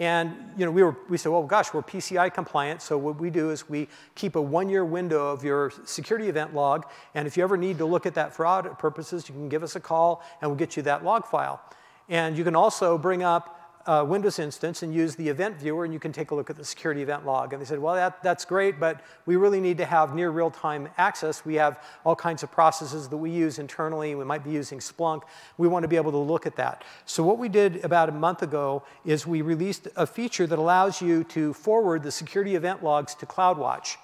[0.00, 3.30] And you know, we, were, we said, well, gosh, we're PCI compliant, so what we
[3.30, 6.86] do is we keep a one-year window of your security event log,
[7.16, 9.64] and if you ever need to look at that for audit purposes, you can give
[9.64, 11.60] us a call, and we'll get you that log file.
[12.08, 16.00] And you can also bring up Windows instance and use the event viewer, and you
[16.00, 17.52] can take a look at the security event log.
[17.52, 20.88] And they said, well, that, that's great, but we really need to have near real-time
[20.98, 21.44] access.
[21.44, 24.14] We have all kinds of processes that we use internally.
[24.14, 25.22] We might be using Splunk.
[25.56, 26.84] We want to be able to look at that.
[27.06, 31.00] So what we did about a month ago is we released a feature that allows
[31.00, 33.96] you to forward the security event logs to CloudWatch.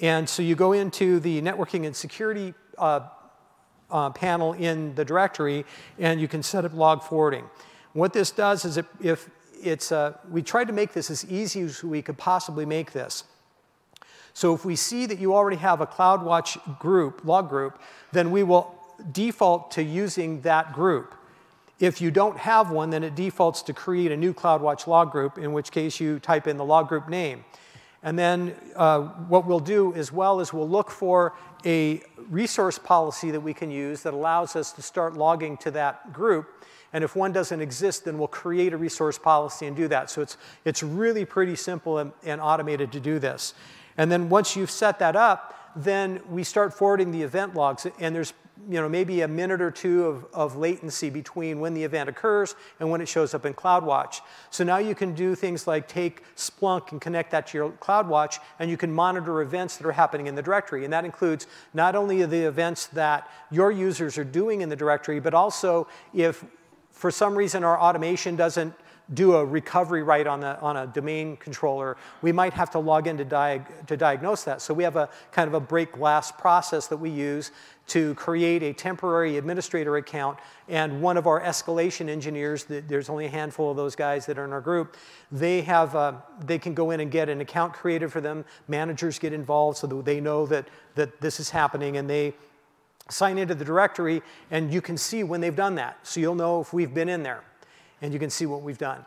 [0.00, 3.00] And so you go into the networking and security uh,
[3.90, 5.64] uh, panel in the directory,
[5.98, 7.44] and you can set up log forwarding.
[7.92, 9.28] What this does is if,
[9.62, 13.24] it's, uh, we tried to make this as easy as we could possibly make this.
[14.32, 17.80] So if we see that you already have a CloudWatch group, log group,
[18.12, 18.74] then we will
[19.12, 21.14] default to using that group.
[21.78, 25.38] If you don't have one, then it defaults to create a new CloudWatch log group,
[25.38, 27.44] in which case you type in the log group name.
[28.02, 31.34] And then uh, what we'll do as well is we'll look for
[31.64, 36.12] a resource policy that we can use that allows us to start logging to that
[36.12, 36.59] group.
[36.92, 40.10] And if one doesn't exist, then we'll create a resource policy and do that.
[40.10, 43.54] So it's, it's really pretty simple and, and automated to do this.
[43.96, 47.86] And then once you've set that up, then we start forwarding the event logs.
[48.00, 48.32] And there's
[48.68, 52.54] you know, maybe a minute or two of, of latency between when the event occurs
[52.78, 54.20] and when it shows up in CloudWatch.
[54.50, 58.38] So now you can do things like take Splunk and connect that to your CloudWatch,
[58.58, 60.84] and you can monitor events that are happening in the directory.
[60.84, 65.20] And that includes not only the events that your users are doing in the directory,
[65.20, 66.44] but also if
[67.00, 68.74] for some reason our automation doesn't
[69.14, 73.06] do a recovery right on, the, on a domain controller, we might have to log
[73.06, 74.60] in to, diag to diagnose that.
[74.60, 77.52] So we have a kind of a break glass process that we use
[77.86, 80.38] to create a temporary administrator account.
[80.68, 84.44] And one of our escalation engineers, there's only a handful of those guys that are
[84.44, 84.94] in our group,
[85.32, 86.12] they, have, uh,
[86.44, 88.44] they can go in and get an account created for them.
[88.68, 92.34] Managers get involved so that they know that, that this is happening and they
[93.10, 95.98] sign into the directory, and you can see when they've done that.
[96.06, 97.42] So you'll know if we've been in there,
[98.02, 99.04] and you can see what we've done.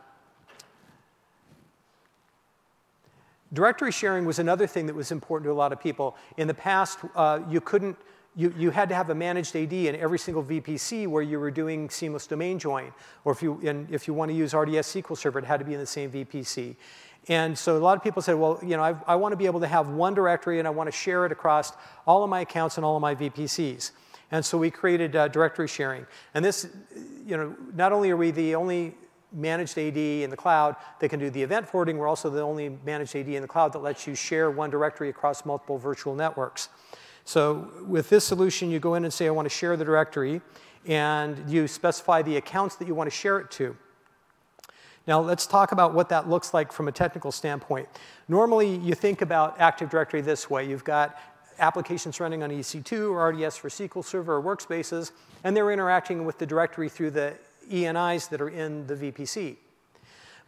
[3.54, 6.16] Directory sharing was another thing that was important to a lot of people.
[6.38, 7.96] In the past, uh, you couldn't,
[8.36, 11.52] you, you had to have a managed AD in every single VPC where you were
[11.52, 12.92] doing seamless domain join.
[13.26, 15.66] Or if you, and if you want to use RDS SQL Server, it had to
[15.66, 16.76] be in the same VPC.
[17.30, 19.46] And so a lot of people said, well, you know, I, I want to be
[19.46, 21.72] able to have one directory and I want to share it across
[22.06, 23.92] all of my accounts and all of my VPCs.
[24.32, 26.06] And so we created uh, directory sharing.
[26.34, 26.68] And this,
[27.26, 28.96] you know, not only are we the only
[29.32, 32.70] managed AD in the cloud that can do the event forwarding, we're also the only
[32.86, 36.70] managed AD in the cloud that lets you share one directory across multiple virtual networks.
[37.26, 40.42] So with this solution, you go in and say, I want to share the directory,
[40.86, 43.78] and you specify the accounts that you want to share it to.
[45.06, 47.90] Now let's talk about what that looks like from a technical standpoint.
[48.28, 50.68] Normally you think about Active Directory this way.
[50.68, 51.20] You've got
[51.60, 55.12] applications running on EC2 or RDS for SQL Server or workspaces,
[55.44, 57.36] and they're interacting with the directory through the
[57.70, 59.58] ENIs that are in the VPC.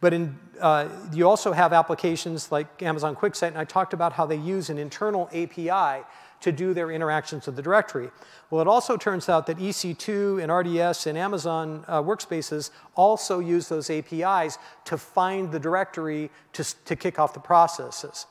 [0.01, 4.26] But in, uh, you also have applications like Amazon QuickSight, and I talked about how
[4.26, 6.03] they use an internal API
[6.46, 8.12] to do their interactions with the directory.
[8.52, 13.68] Well, it also turns out that EC2 and RDS and Amazon uh, workspaces also use
[13.68, 18.28] those APIs to find the directory to, to kick off the processes.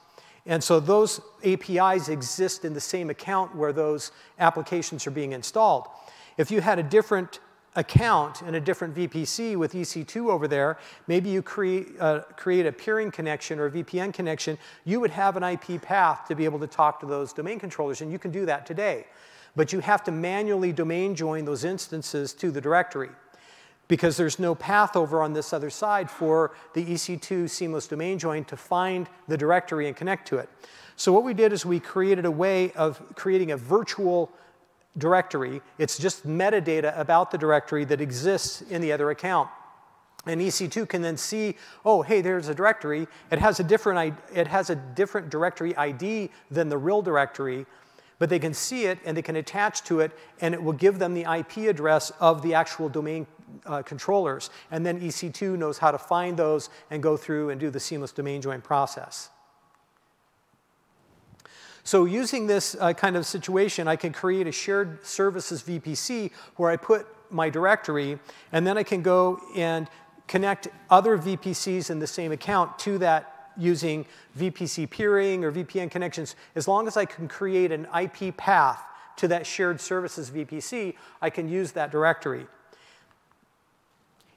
[0.46, 5.88] And so those APIs exist in the same account where those applications are being installed.
[6.38, 7.40] If you had a different
[7.76, 12.72] account in a different VPC with EC2 over there, maybe you create, uh, create a
[12.72, 16.58] peering connection or a VPN connection, you would have an IP path to be able
[16.60, 19.06] to talk to those domain controllers, and you can do that today.
[19.56, 23.10] but you have to manually domain join those instances to the directory
[23.88, 28.44] because there's no path over on this other side for the EC2 seamless domain join
[28.44, 30.48] to find the directory and connect to it.
[30.96, 34.32] So what we did is we created a way of creating a virtual
[34.96, 35.60] directory.
[35.78, 39.48] It's just metadata about the directory that exists in the other account.
[40.26, 43.06] And EC2 can then see, oh, hey, there's a directory.
[43.30, 47.66] It has a different, it has a different directory ID than the real directory,
[48.18, 50.98] but they can see it and they can attach to it, and it will give
[50.98, 53.26] them the IP address of the actual domain
[53.66, 54.50] uh, controllers.
[54.70, 58.12] And then EC2 knows how to find those and go through and do the seamless
[58.12, 59.30] domain join process.
[61.84, 66.70] So using this uh, kind of situation, I can create a shared services VPC where
[66.70, 68.18] I put my directory,
[68.52, 69.88] and then I can go and
[70.26, 74.06] connect other VPCs in the same account to that using
[74.38, 76.36] VPC peering or VPN connections.
[76.54, 78.82] As long as I can create an IP path
[79.16, 82.46] to that shared services VPC, I can use that directory.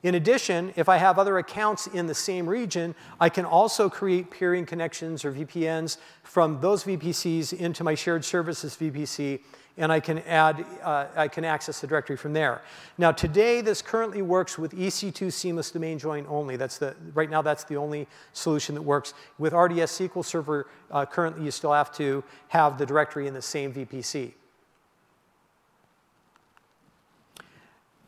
[0.07, 4.31] In addition, if I have other accounts in the same region, I can also create
[4.31, 9.41] peering connections or VPNs from those VPCs into my shared services VPC,
[9.75, 12.61] and I can add, uh, I can access the directory from there.
[12.97, 16.55] Now today, this currently works with EC2 seamless domain join only.
[16.55, 19.13] That's the, right now, that's the only solution that works.
[19.37, 23.41] With RDS SQL Server, uh, currently you still have to have the directory in the
[23.41, 24.31] same VPC.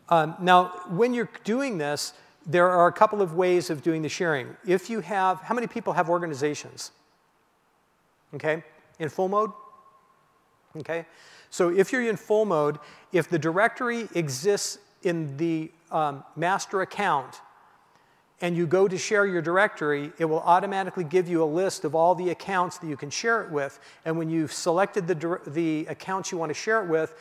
[0.09, 2.13] Um, now, when you're doing this,
[2.45, 4.55] there are a couple of ways of doing the sharing.
[4.65, 6.91] If you have, how many people have organizations?
[8.33, 8.63] Okay,
[8.97, 9.51] in full mode?
[10.77, 11.05] Okay,
[11.49, 12.79] so if you're in full mode,
[13.11, 17.41] if the directory exists in the um, master account
[18.41, 21.93] and you go to share your directory, it will automatically give you a list of
[21.93, 23.79] all the accounts that you can share it with.
[24.05, 27.15] And when you've selected the, the accounts you want to share it with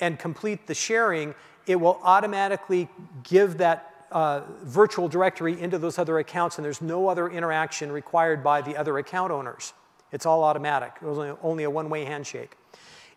[0.00, 1.34] and complete the sharing,
[1.66, 2.88] it will automatically
[3.22, 8.44] give that uh, virtual directory into those other accounts, and there's no other interaction required
[8.44, 9.72] by the other account owners.
[10.12, 10.92] It's all automatic.
[11.02, 12.56] It was only a one-way handshake.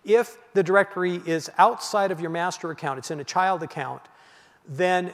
[0.03, 4.01] If the directory is outside of your master account, it's in a child account,
[4.67, 5.13] then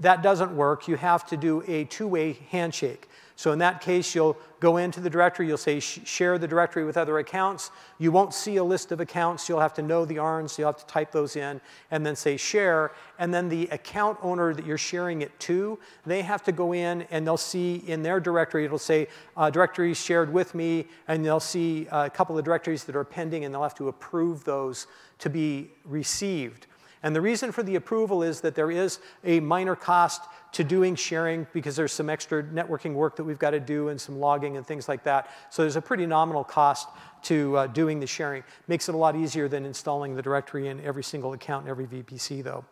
[0.00, 0.88] that doesn't work.
[0.88, 3.08] You have to do a two-way handshake.
[3.36, 6.96] So in that case, you'll go into the directory, you'll say share the directory with
[6.96, 7.72] other accounts.
[7.98, 10.78] You won't see a list of accounts, you'll have to know the ARNs, you'll have
[10.78, 12.92] to type those in, and then say share.
[13.18, 17.02] And then the account owner that you're sharing it to, they have to go in
[17.10, 19.50] and they'll see in their directory, it'll say uh,
[19.94, 23.62] shared with me, and they'll see a couple of directories that are pending, and they'll
[23.62, 24.86] have to approve those
[25.18, 26.68] to be received.
[27.04, 30.96] And the reason for the approval is that there is a minor cost to doing
[30.96, 34.56] sharing because there's some extra networking work that we've got to do and some logging
[34.56, 35.28] and things like that.
[35.50, 36.88] So there's a pretty nominal cost
[37.24, 38.42] to uh, doing the sharing.
[38.68, 41.86] Makes it a lot easier than installing the directory in every single account in every
[41.86, 42.64] VPC though.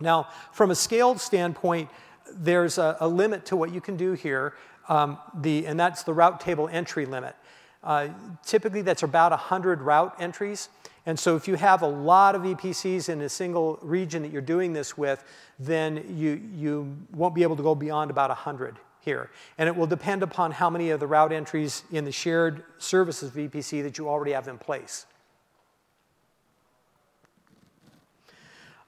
[0.00, 1.90] Now, from a scaled standpoint,
[2.32, 4.54] there's a, a limit to what you can do here,
[4.88, 7.34] um, the, and that's the route table entry limit.
[7.82, 8.08] Uh,
[8.46, 10.68] typically, that's about 100 route entries.
[11.08, 14.42] And so if you have a lot of VPCs in a single region that you're
[14.42, 15.24] doing this with,
[15.58, 19.30] then you, you won't be able to go beyond about 100 here.
[19.56, 23.30] And it will depend upon how many of the route entries in the shared services
[23.30, 25.06] VPC that you already have in place.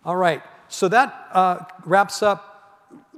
[0.04, 2.49] All right, so that uh, wraps up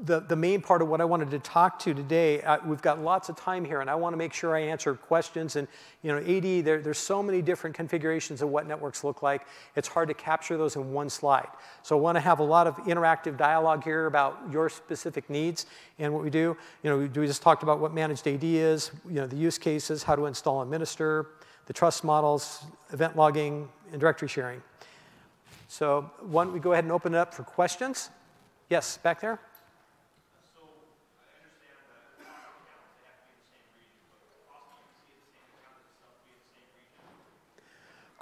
[0.05, 2.43] the, the main part of what I wanted to talk to today.
[2.43, 4.95] Uh, we've got lots of time here, and I want to make sure I answer
[4.95, 5.55] questions.
[5.55, 5.69] And
[6.03, 9.47] you know, AD, there, there's so many different configurations of what networks look like.
[9.77, 11.49] It's hard to capture those in one slide.
[11.85, 15.67] So I want to have a lot of interactive dialogue here about your specific needs
[16.01, 16.57] and what we do.
[16.83, 19.57] You know, we, we just talked about what managed AD is, you know, the use
[19.57, 21.29] cases, how to install and administer,
[21.67, 24.61] the trust models, event logging, and directory sharing.
[25.69, 28.11] So why don't we go ahead and open it up for questions?
[28.69, 29.39] Yes, back there.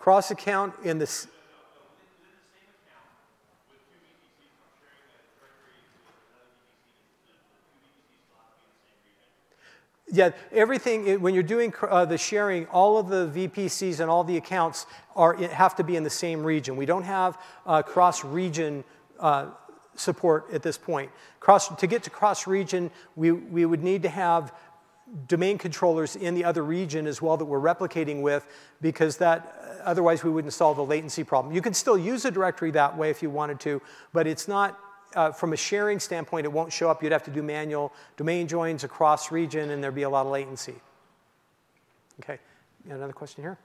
[0.00, 1.26] Cross account in this.
[10.12, 14.38] Yeah, everything, when you're doing uh, the sharing, all of the VPCs and all the
[14.38, 16.76] accounts are, have to be in the same region.
[16.76, 18.82] We don't have uh, cross-region
[19.20, 19.46] uh,
[19.94, 21.10] support at this point.
[21.38, 24.52] Cross, to get to cross-region, we, we would need to have
[25.26, 28.46] domain controllers in the other region as well that we're replicating with
[28.80, 31.54] because that otherwise we wouldn't solve the latency problem.
[31.54, 33.82] You can still use a directory that way if you wanted to,
[34.12, 34.78] but it's not,
[35.14, 37.02] uh, from a sharing standpoint, it won't show up.
[37.02, 40.32] You'd have to do manual domain joins across region and there'd be a lot of
[40.32, 40.74] latency.
[42.20, 42.38] Okay,
[42.88, 43.58] another question here?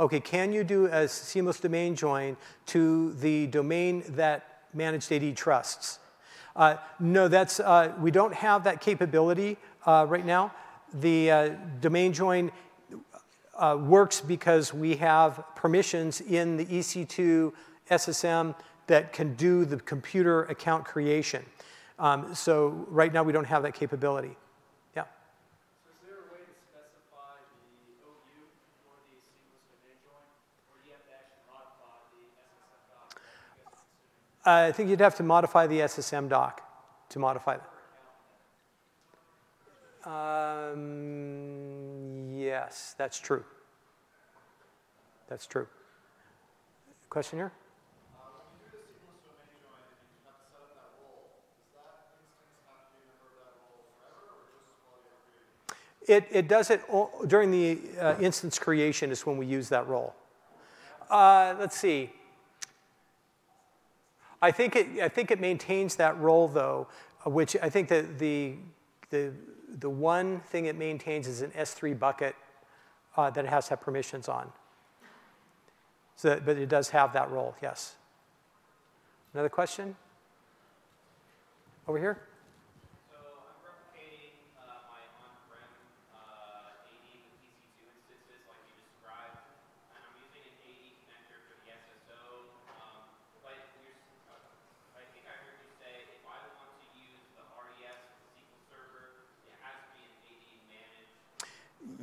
[0.00, 2.36] Okay, can you do a seamless domain join
[2.66, 5.98] to the domain that managed AD trusts?
[6.54, 10.52] Uh, no, that's, uh, we don't have that capability uh, right now.
[10.94, 11.48] The uh,
[11.80, 12.50] domain join
[13.58, 17.52] uh, works because we have permissions in the EC2
[17.90, 18.54] SSM
[18.86, 21.44] that can do the computer account creation.
[21.98, 24.36] Um, so right now we don't have that capability.
[24.94, 25.02] Yeah.
[25.02, 28.46] So is there a way to specify the OU
[28.86, 30.22] for the seamless domain join,
[30.70, 33.18] or do you have to actually modify the SSM doc?
[33.18, 36.62] Uh, I think you'd have to modify the SSM doc
[37.10, 37.70] to modify that.
[40.10, 40.78] Um,
[42.34, 43.44] yes, that's true.
[45.28, 45.66] That's true.
[47.10, 47.52] Question here?
[56.06, 56.80] It, it does it
[57.26, 60.14] during the uh, instance creation is when we use that role.
[61.10, 62.10] Uh, let's see.
[64.40, 66.86] I think it, I think it maintains that role though,
[67.26, 68.54] uh, which I think that the,
[69.10, 69.32] the,
[69.78, 72.36] the one thing it maintains is an S3 bucket
[73.16, 74.52] uh, that it has to have permissions on.
[76.16, 77.96] So that, but it does have that role, yes.
[79.34, 79.96] Another question?
[81.86, 82.27] Over here?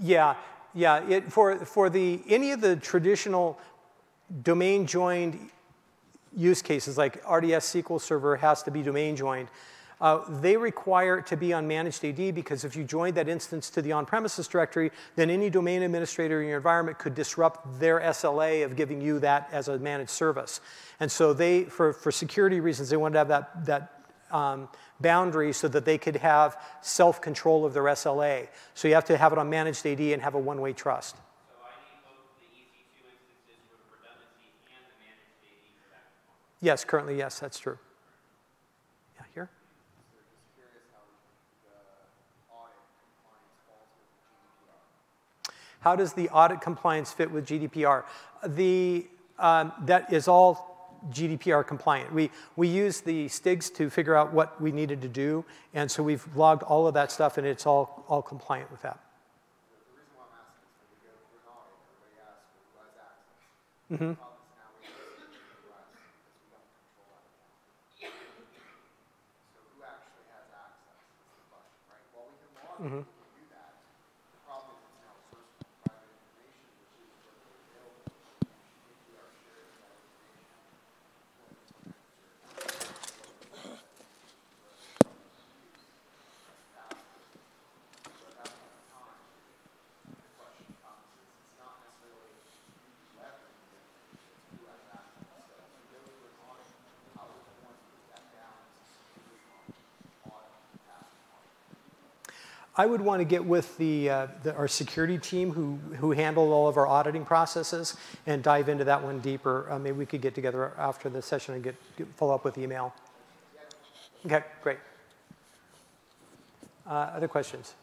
[0.05, 0.35] Yeah,
[0.75, 1.03] yeah.
[1.09, 3.59] It, for for the any of the traditional
[4.43, 5.49] domain joined
[6.35, 9.47] use cases like RDS SQL Server has to be domain joined.
[10.01, 13.69] Uh, they require it to be on managed AD because if you join that instance
[13.69, 18.65] to the on-premises directory, then any domain administrator in your environment could disrupt their SLA
[18.65, 20.59] of giving you that as a managed service.
[20.99, 23.94] And so they, for, for security reasons, they wanted to have that, that
[24.31, 24.69] um,
[24.99, 28.47] boundary so that they could have self-control of their SLA.
[28.73, 31.15] So you have to have it on managed AD and have a one-way trust.
[36.61, 37.77] Yes, currently, yes, that's true.
[39.17, 39.49] Yeah, here?
[45.81, 48.03] How does the audit compliance fit with GDPR?
[48.47, 49.05] The,
[49.37, 50.74] um, that is all
[51.11, 52.13] GDPR compliant.
[52.13, 56.03] We, we use the STIGs to figure out what we needed to do, and so
[56.03, 58.99] we've logged all of that stuff, and it's all, all compliant with that.
[63.91, 64.13] Mm-hmm.
[72.81, 73.14] Mm-hmm.
[102.77, 106.51] I would want to get with the, uh, the, our security team who, who handle
[106.51, 107.95] all of our auditing processes
[108.27, 109.71] and dive into that one deeper.
[109.71, 112.57] Uh, maybe we could get together after the session and get, get follow up with
[112.57, 112.93] email.
[114.25, 114.79] Okay, great.
[116.85, 117.75] Uh, other questions?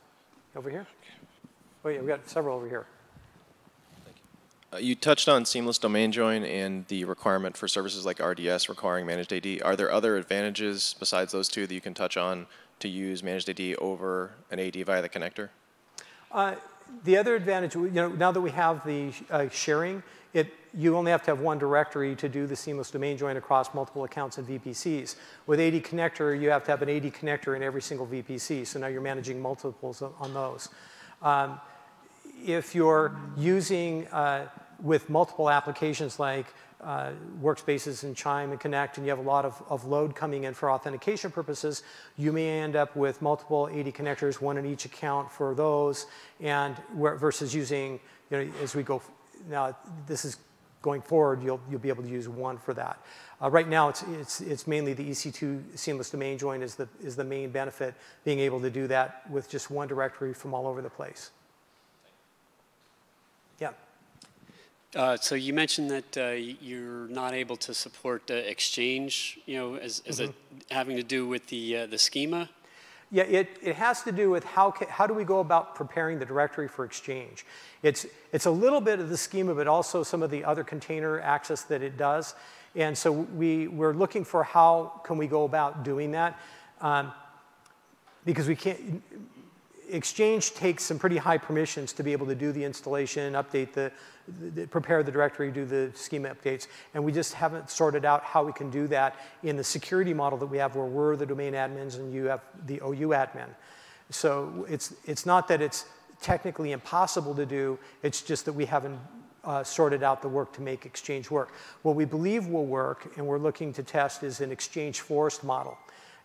[0.54, 0.86] Over here?
[1.84, 2.86] Oh yeah, we got several over here.
[4.04, 4.76] Thank you.
[4.76, 9.06] Uh, you touched on seamless domain join and the requirement for services like RDS requiring
[9.06, 9.62] managed AD.
[9.62, 12.46] Are there other advantages besides those two that you can touch on
[12.82, 15.48] to use managed AD over an AD via the connector?
[16.30, 16.54] Uh,
[17.04, 20.02] the other advantage, you know, now that we have the uh, sharing,
[20.34, 23.74] it, you only have to have one directory to do the seamless domain join across
[23.74, 25.16] multiple accounts and VPCs.
[25.46, 28.78] With AD connector, you have to have an AD connector in every single VPC, so
[28.78, 30.68] now you're managing multiples on those.
[31.20, 31.60] Um,
[32.44, 34.48] if you're using uh,
[34.82, 36.46] with multiple applications like
[36.82, 40.44] uh, workspaces in Chime and Connect, and you have a lot of, of load coming
[40.44, 41.82] in for authentication purposes,
[42.16, 46.06] you may end up with multiple AD connectors, one in each account for those,
[46.40, 49.00] and where, versus using, you know, as we go,
[49.48, 49.76] now
[50.06, 50.38] this is
[50.82, 53.00] going forward, you'll, you'll be able to use one for that.
[53.40, 57.16] Uh, right now, it's, it's, it's mainly the EC2 seamless domain join is the, is
[57.16, 60.82] the main benefit, being able to do that with just one directory from all over
[60.82, 61.30] the place.
[63.60, 63.70] Yeah.
[64.94, 69.76] Uh, so you mentioned that uh, you're not able to support uh, exchange, you know,
[69.76, 70.32] as, as mm -hmm.
[70.70, 72.48] a, having to do with the uh, the schema.
[73.12, 76.18] Yeah, it, it has to do with how, ca- how do we go about preparing
[76.18, 77.44] the directory for exchange.
[77.82, 81.20] It's, it's a little bit of the schema, but also some of the other container
[81.20, 82.34] access that it does.
[82.74, 86.38] And so we, we're looking for how can we go about doing that.
[86.80, 87.12] Um,
[88.24, 89.02] because we can't,
[89.92, 93.92] Exchange takes some pretty high permissions to be able to do the installation, update the,
[94.54, 98.42] the, prepare the directory, do the schema updates, and we just haven't sorted out how
[98.42, 101.52] we can do that in the security model that we have where we're the domain
[101.52, 103.48] admins and you have the OU admin.
[104.10, 105.84] So it's, it's not that it's
[106.20, 108.98] technically impossible to do, it's just that we haven't
[109.44, 111.52] uh, sorted out the work to make Exchange work.
[111.82, 115.76] What we believe will work, and we're looking to test, is an Exchange forest model.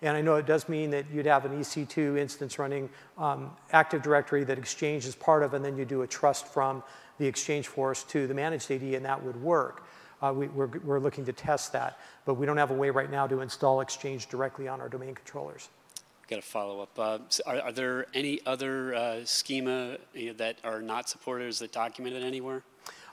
[0.02, 4.02] And I know it does mean that you'd have an EC2 instance running um, Active
[4.02, 6.84] Directory that Exchange is part of, and then you do a trust from
[7.18, 9.86] the Exchange forest to the managed AD, and that would work.
[10.22, 12.90] Uh, we, are we're, we're looking to test that, but we don't have a way
[12.90, 15.70] right now to install Exchange directly on our domain controllers.
[16.28, 17.00] Got a follow up.
[17.00, 21.48] Uh, so are, are, there any other uh, schema you know, that are not supported?
[21.48, 22.64] Is that documented anywhere?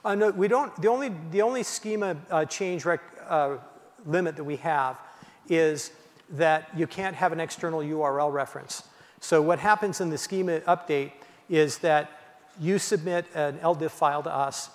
[0.03, 0.75] Uh, no, we don't.
[0.81, 3.57] The only, the only schema uh, change rec, uh,
[4.05, 4.99] limit that we have
[5.47, 5.91] is
[6.29, 8.83] that you can't have an external URL reference.
[9.19, 11.11] So what happens in the schema update
[11.49, 12.11] is that
[12.59, 14.69] you submit an LDIF file to us,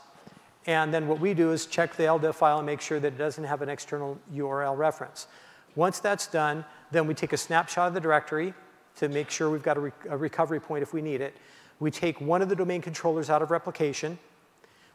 [0.67, 3.19] and then what we do is check the LDIF file and make sure that it
[3.19, 5.27] doesn't have an external URL reference.
[5.75, 8.53] Once that's done, then we take a snapshot of the directory
[8.97, 11.35] to make sure we've got a, re a recovery point if we need it.
[11.79, 14.19] We take one of the domain controllers out of replication,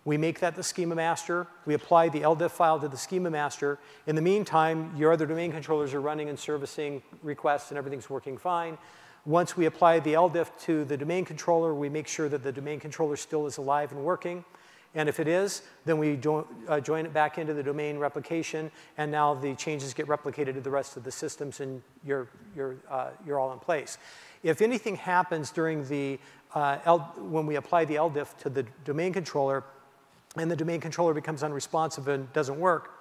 [0.06, 1.48] we make that the schema master.
[1.66, 3.80] We apply the LDIF file to the schema master.
[4.06, 8.38] In the meantime, your other domain controllers are running and servicing requests and everything's working
[8.38, 8.78] fine.
[9.26, 12.80] Once we apply the LDIF to the domain controller, we make sure that the domain
[12.80, 14.46] controller still is alive and working.
[14.94, 16.20] And if it is, then we
[16.70, 20.62] uh, join it back into the domain replication, and now the changes get replicated to
[20.62, 23.98] the rest of the systems, and you're, you're, uh, you're all in place.
[24.42, 26.18] If anything happens during the,
[26.54, 29.66] uh, L, when we apply the LDIF to the domain controller,
[30.38, 32.92] and the domain controller becomes unresponsive and doesn't work,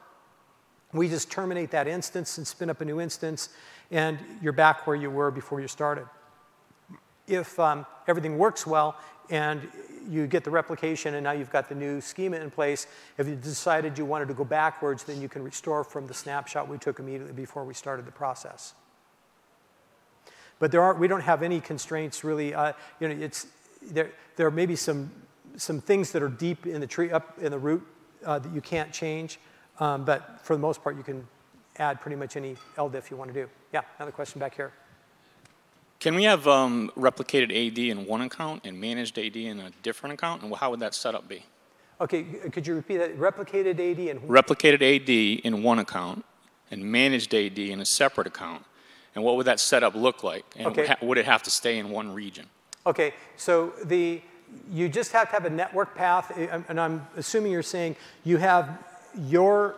[0.93, 3.49] we just terminate that instance and spin up a new instance,
[3.91, 6.07] and you're back where you were before you started.
[7.26, 8.97] If um, everything works well
[9.30, 9.66] and
[10.09, 12.87] you get the replication and now you've got the new schema in place,
[13.18, 16.68] if you decided you wanted to go backwards, then you can restore from the snapshot
[16.68, 18.74] we took immediately before we started the process.
[20.59, 22.55] But there are, we don't have any constraints really.
[22.55, 23.47] Uh, you know, it's,
[23.82, 25.11] there, there may be some
[25.57, 27.87] some things that are deep in the tree, up in the root,
[28.25, 29.39] uh, that you can't change.
[29.81, 31.27] Um, but for the most part, you can
[31.79, 33.49] add pretty much any LDIF you want to do.
[33.73, 34.73] Yeah, another question back here.
[36.01, 40.15] Can we have um, replicated AD in one account and managed AD in a different
[40.15, 40.43] account?
[40.43, 41.45] And how would that setup be?
[42.01, 43.19] Okay, could you repeat that?
[43.19, 45.09] Replicated AD and replicated AD
[45.45, 46.25] in one account
[46.71, 48.65] and managed AD in a separate account.
[49.15, 50.45] And what would that setup look like?
[50.57, 50.95] And okay.
[51.01, 52.47] would it have to stay in one region?
[52.87, 54.21] Okay, so the
[54.71, 58.37] you just have to have a network path, eh, and I'm assuming you're saying you
[58.39, 58.79] have
[59.17, 59.75] your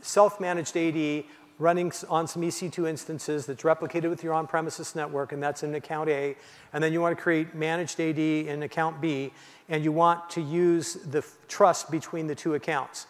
[0.00, 1.24] self-managed AD
[1.58, 6.08] running on some EC2 instances that's replicated with your on-premises network, and that's in account
[6.08, 6.34] A,
[6.72, 9.30] and then you want to create managed AD in account B,
[9.68, 13.06] and you want to use the trust between the two accounts.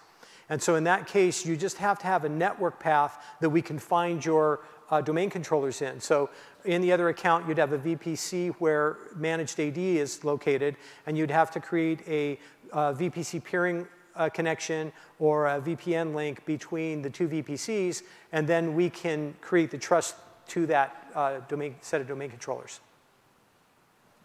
[0.48, 3.62] And so in that case, you just have to have a network path that we
[3.62, 6.00] can find your uh, domain controllers in.
[6.00, 6.30] So
[6.64, 10.76] in the other account, you'd have a VPC where managed AD is located,
[11.06, 12.38] and you'd have to create a
[12.72, 13.86] uh, VPC peering
[14.16, 19.70] uh, connection or a VPN link between the two VPCs, and then we can create
[19.70, 20.16] the trust
[20.48, 22.80] to that uh, domain, set of domain controllers.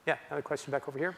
[0.05, 1.15] Yeah, another question back over here.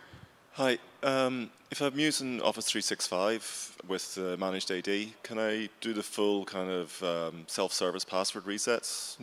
[0.58, 0.80] Hi.
[1.03, 4.89] Um, if I'm using Office 365 with uh, managed AD,
[5.22, 9.18] can I do the full kind of um, self-service password resets,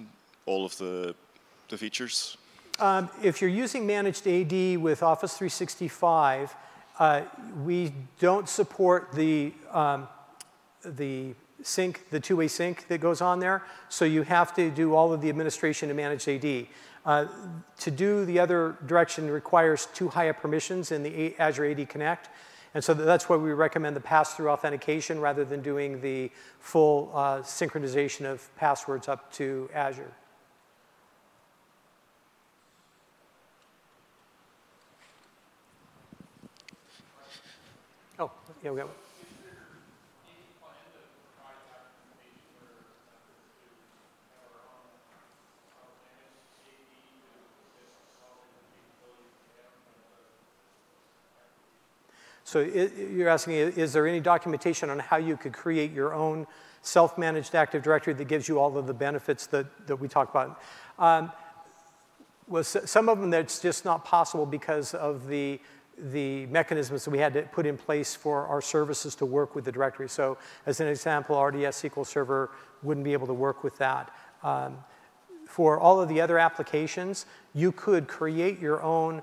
[0.47, 1.13] all of the
[1.71, 2.37] the features?
[2.79, 6.55] Um, if you're using managed AD with Office 365,
[7.01, 7.23] uh,
[7.65, 10.07] we don't support the, um,
[10.85, 13.65] the sync, the two-way sync that goes on there.
[13.89, 16.69] So you have to do all of the administration in managed AD.
[17.05, 17.27] Uh,
[17.79, 22.31] to do the other direction requires too high permissions in the Azure AD Connect.
[22.75, 27.39] And so that's why we recommend the pass-through authentication rather than doing the full uh,
[27.39, 30.13] synchronization of passwords up to Azure.
[38.19, 38.31] Oh,
[38.63, 39.04] Yeah, we got one.
[52.55, 56.47] So it, you're asking, is there any documentation on how you could create your own
[56.83, 60.63] self-managed Active Directory that gives you all of the benefits that, that we talk about?
[60.97, 61.33] Um,
[62.47, 65.59] Well, some of them that's just not possible because of the,
[65.99, 69.65] the mechanisms that we had to put in place for our services to work with
[69.65, 70.09] the directory.
[70.09, 72.53] So as an example, RDS SQL Server
[72.85, 74.15] wouldn't be able to work with that.
[74.45, 74.79] Um,
[75.49, 79.23] for all of the other applications, you could create your own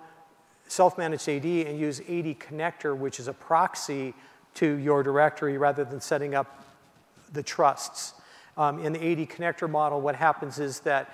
[0.72, 4.14] self-managed AD and use AD connector, which is a proxy
[4.54, 6.64] to your directory rather than setting up
[7.34, 8.14] the trusts.
[8.58, 11.14] Um, in the AD connector model, what happens is that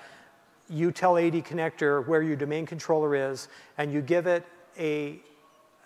[0.70, 3.48] you tell AD connector where your domain controller is,
[3.78, 4.44] and you give it
[4.78, 5.18] a,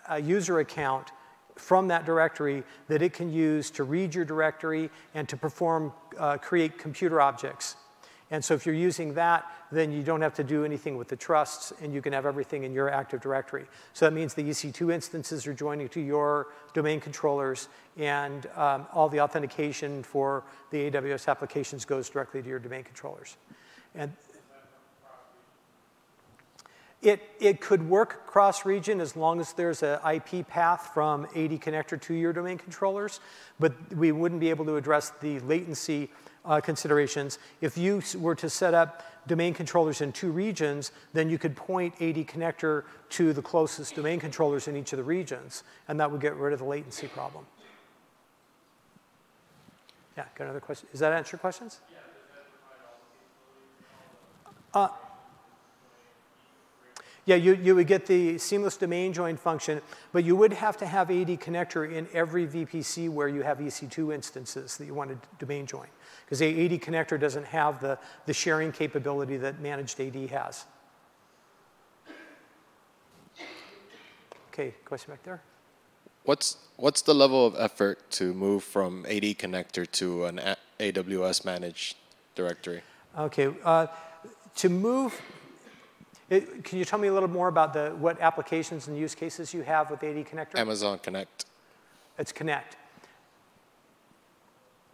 [0.09, 1.11] a user account
[1.55, 6.37] from that directory that it can use to read your directory and to perform, uh,
[6.37, 7.75] create computer objects.
[8.33, 11.15] And so if you're using that, then you don't have to do anything with the
[11.15, 13.65] trusts, and you can have everything in your Active Directory.
[13.93, 19.07] So that means the EC2 instances are joining to your domain controllers, and um, all
[19.07, 23.37] the authentication for the AWS applications goes directly to your domain controllers.
[23.93, 24.11] And
[27.03, 32.01] it, it could work cross-region as long as there's an IP path from AD connector
[32.01, 33.19] to your domain controllers,
[33.59, 36.09] but we wouldn't be able to address the latency
[36.45, 37.39] uh, considerations.
[37.61, 41.93] If you were to set up domain controllers in two regions, then you could point
[42.01, 46.21] AD connector to the closest domain controllers in each of the regions, and that would
[46.21, 47.45] get rid of the latency problem.
[50.17, 50.87] Yeah, got another question?
[50.91, 51.79] Does that answer your questions?
[54.75, 54.87] Yeah,
[57.25, 61.09] you, you would get the seamless domain join function, but you would have to have
[61.09, 65.65] AD connector in every VPC where you have EC2 instances that you want to domain
[65.65, 65.87] join.
[66.25, 70.65] Because the AD connector doesn't have the, the sharing capability that managed AD has.
[74.49, 75.41] Okay, question back there?
[76.25, 80.39] What's what's the level of effort to move from AD connector to an
[80.79, 81.97] AWS managed
[82.35, 82.81] directory?
[83.17, 83.87] Okay, uh,
[84.55, 85.19] to move,
[86.29, 89.53] it, can you tell me a little more about the, what applications and use cases
[89.53, 90.57] you have with AD connector?
[90.57, 91.45] Amazon Connect.
[92.17, 92.77] It's Connect.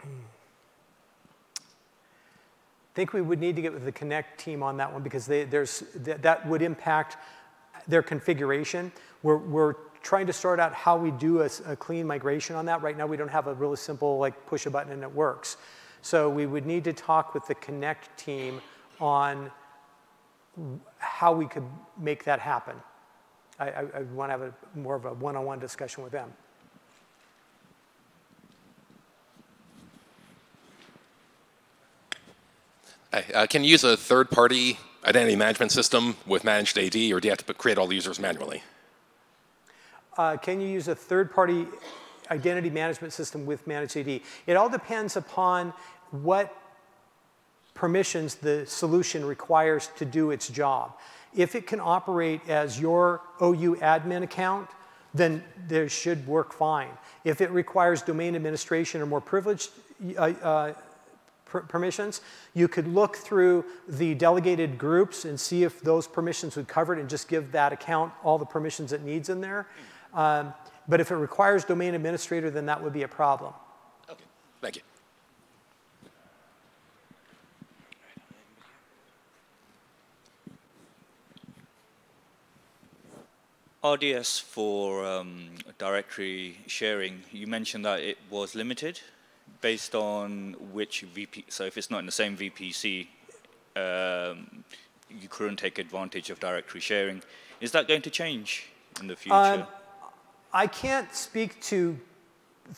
[0.04, 0.08] I
[2.96, 5.44] think we would need to get with the Connect team on that one because they,
[5.46, 7.18] there's, that, that would impact
[7.88, 8.92] their configuration.
[9.24, 12.82] We're, we're trying to sort out how we do a clean migration on that.
[12.82, 15.58] Right now, we don't have a really simple, like, push a button and it works.
[16.02, 18.62] So we would need to talk with the Connect team
[19.00, 19.52] on
[20.97, 21.64] how we could
[21.97, 22.76] make that happen.
[23.60, 26.32] I, I, I want to have a, more of a one-on-one discussion with them.
[33.12, 37.32] Uh, can you use a third-party identity management system with managed AD, or do you
[37.32, 38.62] have to create all the users manually?
[40.18, 41.66] Uh, can you use a third-party
[42.30, 44.22] identity management system with managed AD?
[44.45, 45.74] It all depends upon
[46.12, 46.55] what
[47.80, 51.00] permissions the solution requires to do its job.
[51.34, 54.70] If it can operate as your OU admin account,
[55.14, 56.90] then there should work fine.
[57.24, 59.70] If it requires domain administration or more privileged
[60.18, 60.74] uh, uh,
[61.46, 62.20] per- permissions,
[62.54, 67.00] you could look through the delegated groups and see if those permissions would cover it
[67.00, 69.68] and just give that account all the permissions it needs in there.
[70.14, 70.54] Um,
[70.90, 73.54] but if it requires domain administrator, then that would be a problem.
[74.10, 74.26] Okay,
[74.60, 74.82] thank you.
[83.84, 89.00] RDS for um, directory sharing, you mentioned that it was limited
[89.62, 93.08] based on which VP, so if it's not in the same VPC,
[93.76, 94.64] um,
[95.10, 97.22] you couldn't take advantage of directory sharing.
[97.62, 98.68] Is that going to change
[99.00, 99.36] in the future?
[99.36, 99.64] Um,
[100.54, 101.98] I can't speak to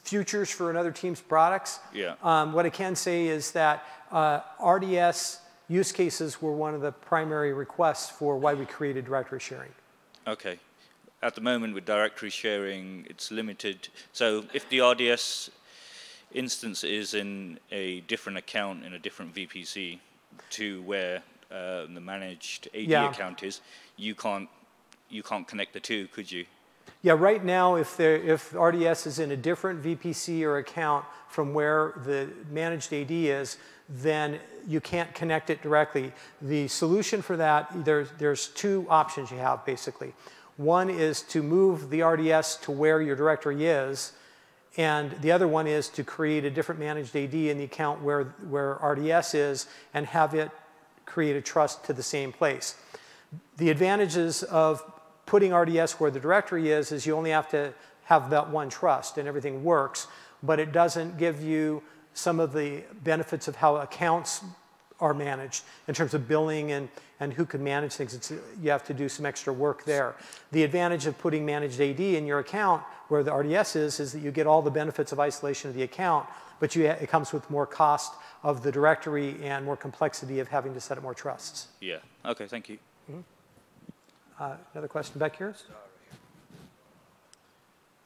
[0.03, 1.79] futures for another team's products.
[1.93, 2.15] Yeah.
[2.23, 6.91] Um, what I can say is that uh, RDS use cases were one of the
[6.91, 9.71] primary requests for why we created directory sharing.
[10.27, 10.59] Okay.
[11.23, 13.89] At the moment with directory sharing, it's limited.
[14.11, 15.51] So if the RDS
[16.33, 19.99] instance is in a different account in a different VPC
[20.51, 23.09] to where uh, the managed AD Yeah.
[23.11, 23.61] account is,
[23.97, 24.49] you can't
[25.09, 26.45] you can't connect the two, could you?
[27.03, 31.53] Yeah, right now, if, there, if RDS is in a different VPC or account from
[31.53, 33.57] where the managed AD is,
[33.89, 36.13] then you can't connect it directly.
[36.41, 40.13] The solution for that, there's, there's two options you have, basically.
[40.57, 44.13] One is to move the RDS to where your directory is,
[44.77, 48.23] and the other one is to create a different managed AD in the account where,
[48.49, 50.49] where RDS is and have it
[51.05, 52.75] create a trust to the same place.
[53.57, 54.83] The advantages of
[55.25, 57.73] putting RDS where the directory is is you only have to
[58.05, 60.07] have that one trust and everything works,
[60.43, 61.83] but it doesn't give you
[62.13, 64.43] some of the benefits of how accounts
[65.01, 66.87] are managed in terms of billing and,
[67.19, 68.13] and who can manage things.
[68.13, 68.31] It's,
[68.61, 70.15] you have to do some extra work there.
[70.51, 74.19] The advantage of putting managed AD in your account where the RDS is, is that
[74.19, 76.27] you get all the benefits of isolation of the account,
[76.59, 80.73] but you, it comes with more cost of the directory and more complexity of having
[80.73, 81.67] to set up more trusts.
[81.81, 81.97] Yeah.
[82.25, 82.77] Okay, thank you.
[84.39, 85.53] Uh, another question back here?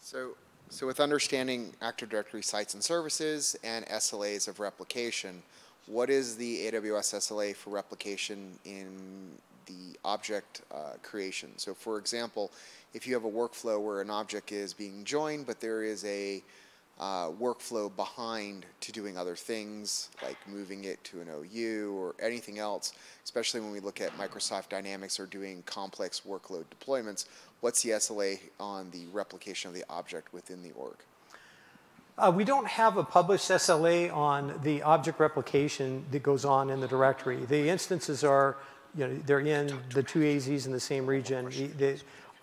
[0.02, 0.36] So,
[0.70, 5.44] so with understanding Active Directory sites and services and SLAs of replication,
[5.88, 9.32] what is the AWS SLA for replication in
[9.66, 11.50] the object uh, creation?
[11.58, 12.52] So for example,
[12.94, 16.42] if you have a workflow where an object is being joined, but there is a
[17.00, 22.58] uh, workflow behind to doing other things, like moving it to an OU or anything
[22.58, 27.26] else, especially when we look at Microsoft Dynamics or doing complex workload deployments,
[27.60, 30.96] what's the SLA on the replication of the object within the org?
[32.18, 36.80] Uh, we don't have a published SLA on the object replication that goes on in
[36.80, 37.44] the directory.
[37.46, 38.56] The instances are,
[38.96, 41.52] you know, they're in the two AZs in the same region.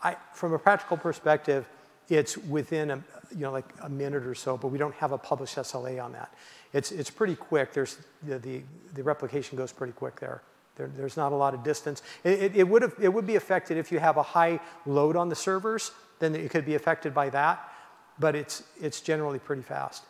[0.02, 1.66] I, from a practical perspective,
[2.10, 5.18] it's within a, you know, like a minute or so, but we don't have a
[5.18, 6.34] published SLA on that.
[6.74, 7.72] It's, it's pretty quick.
[7.72, 8.62] There's, the, the,
[8.92, 10.42] the replication goes pretty quick there.
[10.76, 12.02] There, there's not a lot of distance.
[12.24, 15.16] It, it, it, would have, it would be affected if you have a high load
[15.16, 17.71] on the servers, then it could be affected by that,
[18.18, 20.04] but it's, it's generally pretty fast.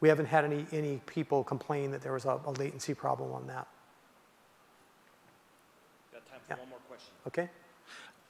[0.00, 3.46] We haven't had any, any people complain that there was a, a latency problem on
[3.46, 3.66] that.
[6.12, 6.56] Got time Yeah.
[6.56, 7.12] one more question.
[7.26, 7.48] Okay?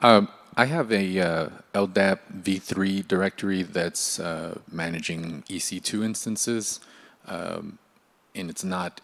[0.01, 6.81] Um, I have a uh, LDAP v3 directory that's uh, managing EC2 instances,
[7.27, 7.79] um,
[8.35, 9.01] and it's not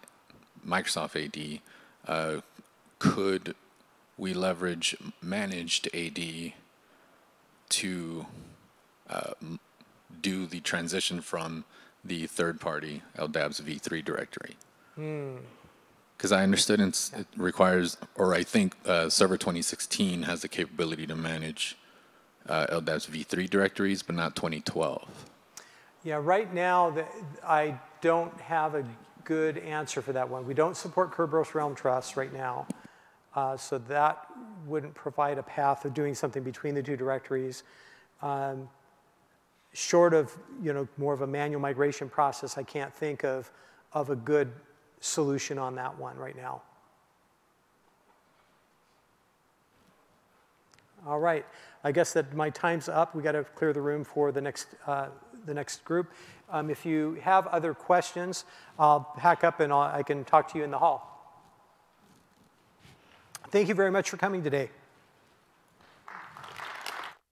[0.66, 1.61] Microsoft AD.
[2.07, 2.40] Uh,
[2.99, 3.55] could
[4.18, 6.53] we leverage managed AD
[7.70, 8.26] to
[9.09, 9.61] uh, m-
[10.20, 11.64] do the transition from
[12.04, 14.56] the third-party LDAP's v3 directory?
[16.16, 21.06] Because I understood it's, it requires, or I think uh, Server 2016 has the capability
[21.06, 21.76] to manage
[22.48, 25.26] uh, LDAP's v3 directories, but not 2012.
[26.04, 27.04] Yeah, right now, the,
[27.44, 28.84] I don't have a
[29.24, 30.46] good answer for that one.
[30.46, 32.66] We don't support Kerberos Realm Trust right now,
[33.34, 34.26] uh, so that
[34.66, 37.62] wouldn't provide a path of doing something between the two directories.
[38.22, 38.68] Um,
[39.79, 43.51] short of, you know, more of a manual migration process, I can't think of,
[43.93, 44.51] of a good
[45.01, 46.62] solution on that one right now.
[51.07, 51.47] All right,
[51.85, 53.14] I guess that my time's up.
[53.14, 55.09] We got to clear the room for the next, uh,
[55.47, 56.12] the next group.
[56.51, 58.45] Um, if you have other questions,
[58.79, 61.05] I'll pack up and I'll, I can talk to you in the hall.
[63.51, 64.70] Thank you very much for coming today.